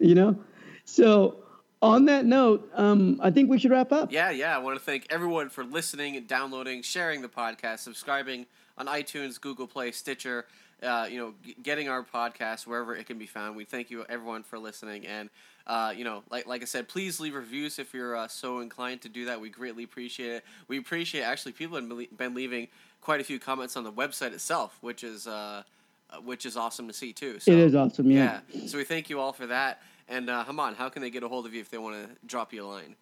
You 0.00 0.14
know? 0.14 0.36
So, 0.84 1.36
on 1.82 2.04
that 2.06 2.24
note, 2.24 2.70
um, 2.74 3.18
I 3.22 3.30
think 3.30 3.50
we 3.50 3.58
should 3.58 3.70
wrap 3.72 3.92
up. 3.92 4.12
Yeah, 4.12 4.30
yeah. 4.30 4.54
I 4.54 4.58
want 4.58 4.78
to 4.78 4.84
thank 4.84 5.06
everyone 5.10 5.48
for 5.48 5.64
listening 5.64 6.16
and 6.16 6.26
downloading, 6.26 6.82
sharing 6.82 7.22
the 7.22 7.28
podcast, 7.28 7.80
subscribing 7.80 8.46
on 8.78 8.86
iTunes, 8.86 9.40
Google 9.40 9.66
Play, 9.66 9.92
Stitcher. 9.92 10.46
Uh, 10.82 11.06
you 11.08 11.18
know, 11.18 11.34
g- 11.44 11.56
getting 11.62 11.88
our 11.88 12.02
podcast 12.02 12.66
wherever 12.66 12.96
it 12.96 13.06
can 13.06 13.16
be 13.16 13.26
found. 13.26 13.54
We 13.54 13.64
thank 13.64 13.90
you 13.90 14.04
everyone 14.08 14.42
for 14.42 14.58
listening, 14.58 15.06
and 15.06 15.30
uh, 15.66 15.92
you 15.96 16.04
know, 16.04 16.22
like 16.30 16.46
like 16.46 16.62
I 16.62 16.64
said, 16.64 16.88
please 16.88 17.20
leave 17.20 17.34
reviews 17.34 17.78
if 17.78 17.94
you're 17.94 18.16
uh, 18.16 18.28
so 18.28 18.60
inclined 18.60 19.02
to 19.02 19.08
do 19.08 19.26
that. 19.26 19.40
We 19.40 19.50
greatly 19.50 19.84
appreciate 19.84 20.32
it. 20.32 20.44
We 20.68 20.78
appreciate 20.78 21.22
actually 21.22 21.52
people 21.52 21.76
have 21.76 21.88
been- 22.16 22.34
leaving 22.34 22.68
quite 23.00 23.20
a 23.20 23.24
few 23.24 23.38
comments 23.38 23.76
on 23.76 23.84
the 23.84 23.92
website 23.92 24.32
itself, 24.32 24.78
which 24.80 25.04
is 25.04 25.26
uh, 25.26 25.62
uh, 26.10 26.16
which 26.18 26.46
is 26.46 26.56
awesome 26.56 26.88
to 26.88 26.94
see 26.94 27.12
too. 27.12 27.38
So, 27.38 27.50
it 27.50 27.58
is 27.58 27.74
awesome. 27.74 28.10
Yeah. 28.10 28.40
yeah. 28.50 28.66
So 28.66 28.78
we 28.78 28.84
thank 28.84 29.10
you 29.10 29.20
all 29.20 29.32
for 29.32 29.46
that. 29.46 29.82
And 30.08 30.28
uh, 30.28 30.44
Hamad, 30.44 30.74
how 30.76 30.88
can 30.88 31.02
they 31.02 31.10
get 31.10 31.22
a 31.22 31.28
hold 31.28 31.46
of 31.46 31.54
you 31.54 31.60
if 31.60 31.70
they 31.70 31.78
want 31.78 31.96
to 31.96 32.10
drop 32.26 32.52
you 32.52 32.64
a 32.64 32.66
line? 32.66 32.96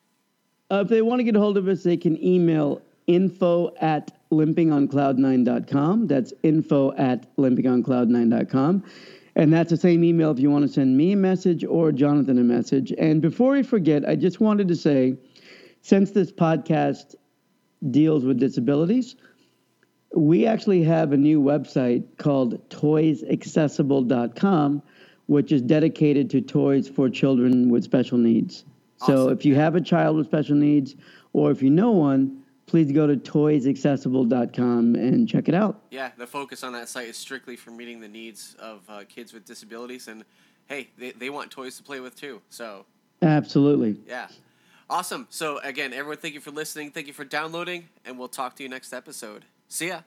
Uh, 0.70 0.82
if 0.84 0.88
they 0.88 1.02
want 1.02 1.18
to 1.18 1.24
get 1.24 1.34
a 1.34 1.40
hold 1.40 1.56
of 1.56 1.66
us, 1.66 1.82
they 1.82 1.96
can 1.96 2.22
email 2.22 2.82
info 3.06 3.74
at 3.80 4.12
limpingoncloud9.com. 4.30 6.06
That's 6.06 6.32
info 6.42 6.92
at 6.92 7.34
limpingoncloud9.com. 7.36 8.84
And 9.40 9.50
that's 9.50 9.70
the 9.70 9.78
same 9.78 10.04
email 10.04 10.30
if 10.30 10.38
you 10.38 10.50
want 10.50 10.66
to 10.66 10.70
send 10.70 10.98
me 10.98 11.12
a 11.12 11.16
message 11.16 11.64
or 11.64 11.92
Jonathan 11.92 12.36
a 12.36 12.42
message. 12.42 12.92
And 12.98 13.22
before 13.22 13.52
we 13.52 13.62
forget, 13.62 14.06
I 14.06 14.14
just 14.14 14.38
wanted 14.38 14.68
to 14.68 14.76
say 14.76 15.16
since 15.80 16.10
this 16.10 16.30
podcast 16.30 17.14
deals 17.90 18.26
with 18.26 18.38
disabilities, 18.38 19.16
we 20.14 20.44
actually 20.44 20.82
have 20.82 21.12
a 21.12 21.16
new 21.16 21.40
website 21.40 22.04
called 22.18 22.68
toysaccessible.com, 22.68 24.82
which 25.24 25.52
is 25.52 25.62
dedicated 25.62 26.28
to 26.28 26.42
toys 26.42 26.86
for 26.86 27.08
children 27.08 27.70
with 27.70 27.82
special 27.82 28.18
needs. 28.18 28.66
So 29.06 29.30
if 29.30 29.46
you 29.46 29.54
have 29.54 29.74
a 29.74 29.80
child 29.80 30.18
with 30.18 30.26
special 30.26 30.56
needs, 30.56 30.96
or 31.32 31.50
if 31.50 31.62
you 31.62 31.70
know 31.70 31.92
one, 31.92 32.39
please 32.70 32.92
go 32.92 33.04
to 33.06 33.16
toysaccessible.com 33.16 34.94
and 34.94 35.28
check 35.28 35.48
it 35.48 35.54
out. 35.54 35.82
Yeah, 35.90 36.10
the 36.16 36.26
focus 36.26 36.62
on 36.62 36.72
that 36.74 36.88
site 36.88 37.08
is 37.08 37.16
strictly 37.16 37.56
for 37.56 37.72
meeting 37.72 38.00
the 38.00 38.08
needs 38.08 38.54
of 38.60 38.82
uh, 38.88 39.02
kids 39.08 39.32
with 39.32 39.44
disabilities. 39.44 40.06
And 40.06 40.24
hey, 40.68 40.88
they, 40.96 41.10
they 41.10 41.30
want 41.30 41.50
toys 41.50 41.76
to 41.78 41.82
play 41.82 41.98
with 41.98 42.14
too. 42.14 42.40
So 42.48 42.86
Absolutely. 43.22 43.96
yeah. 44.06 44.28
Awesome. 44.88 45.26
So 45.30 45.58
again, 45.58 45.92
everyone, 45.92 46.18
thank 46.18 46.34
you 46.34 46.40
for 46.40 46.52
listening. 46.52 46.92
Thank 46.92 47.08
you 47.08 47.12
for 47.12 47.24
downloading. 47.24 47.88
And 48.04 48.18
we'll 48.18 48.28
talk 48.28 48.54
to 48.56 48.62
you 48.62 48.68
next 48.68 48.92
episode. 48.92 49.44
See 49.68 49.88
ya. 49.88 50.00